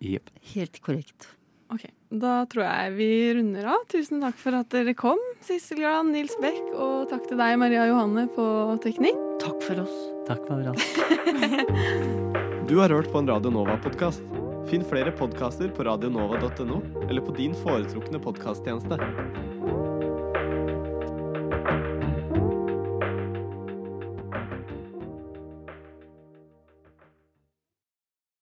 [0.00, 0.30] Yep.
[0.54, 1.28] Helt korrekt.
[1.72, 1.82] Ok,
[2.14, 3.82] Da tror jeg vi runder av.
[3.90, 7.88] Tusen takk for at dere kom, Sissel Gran, Nils Bech, og takk til deg, Maria
[7.90, 8.46] Johanne, på
[8.84, 9.18] teknikk.
[9.42, 9.96] Takk for oss.
[10.28, 12.22] Takk for alt.
[12.66, 14.24] Du har hørt på en Radio Nova-podkast.
[14.66, 18.98] Finn flere podkaster på radionova.no eller på din foretrukne podkasttjeneste.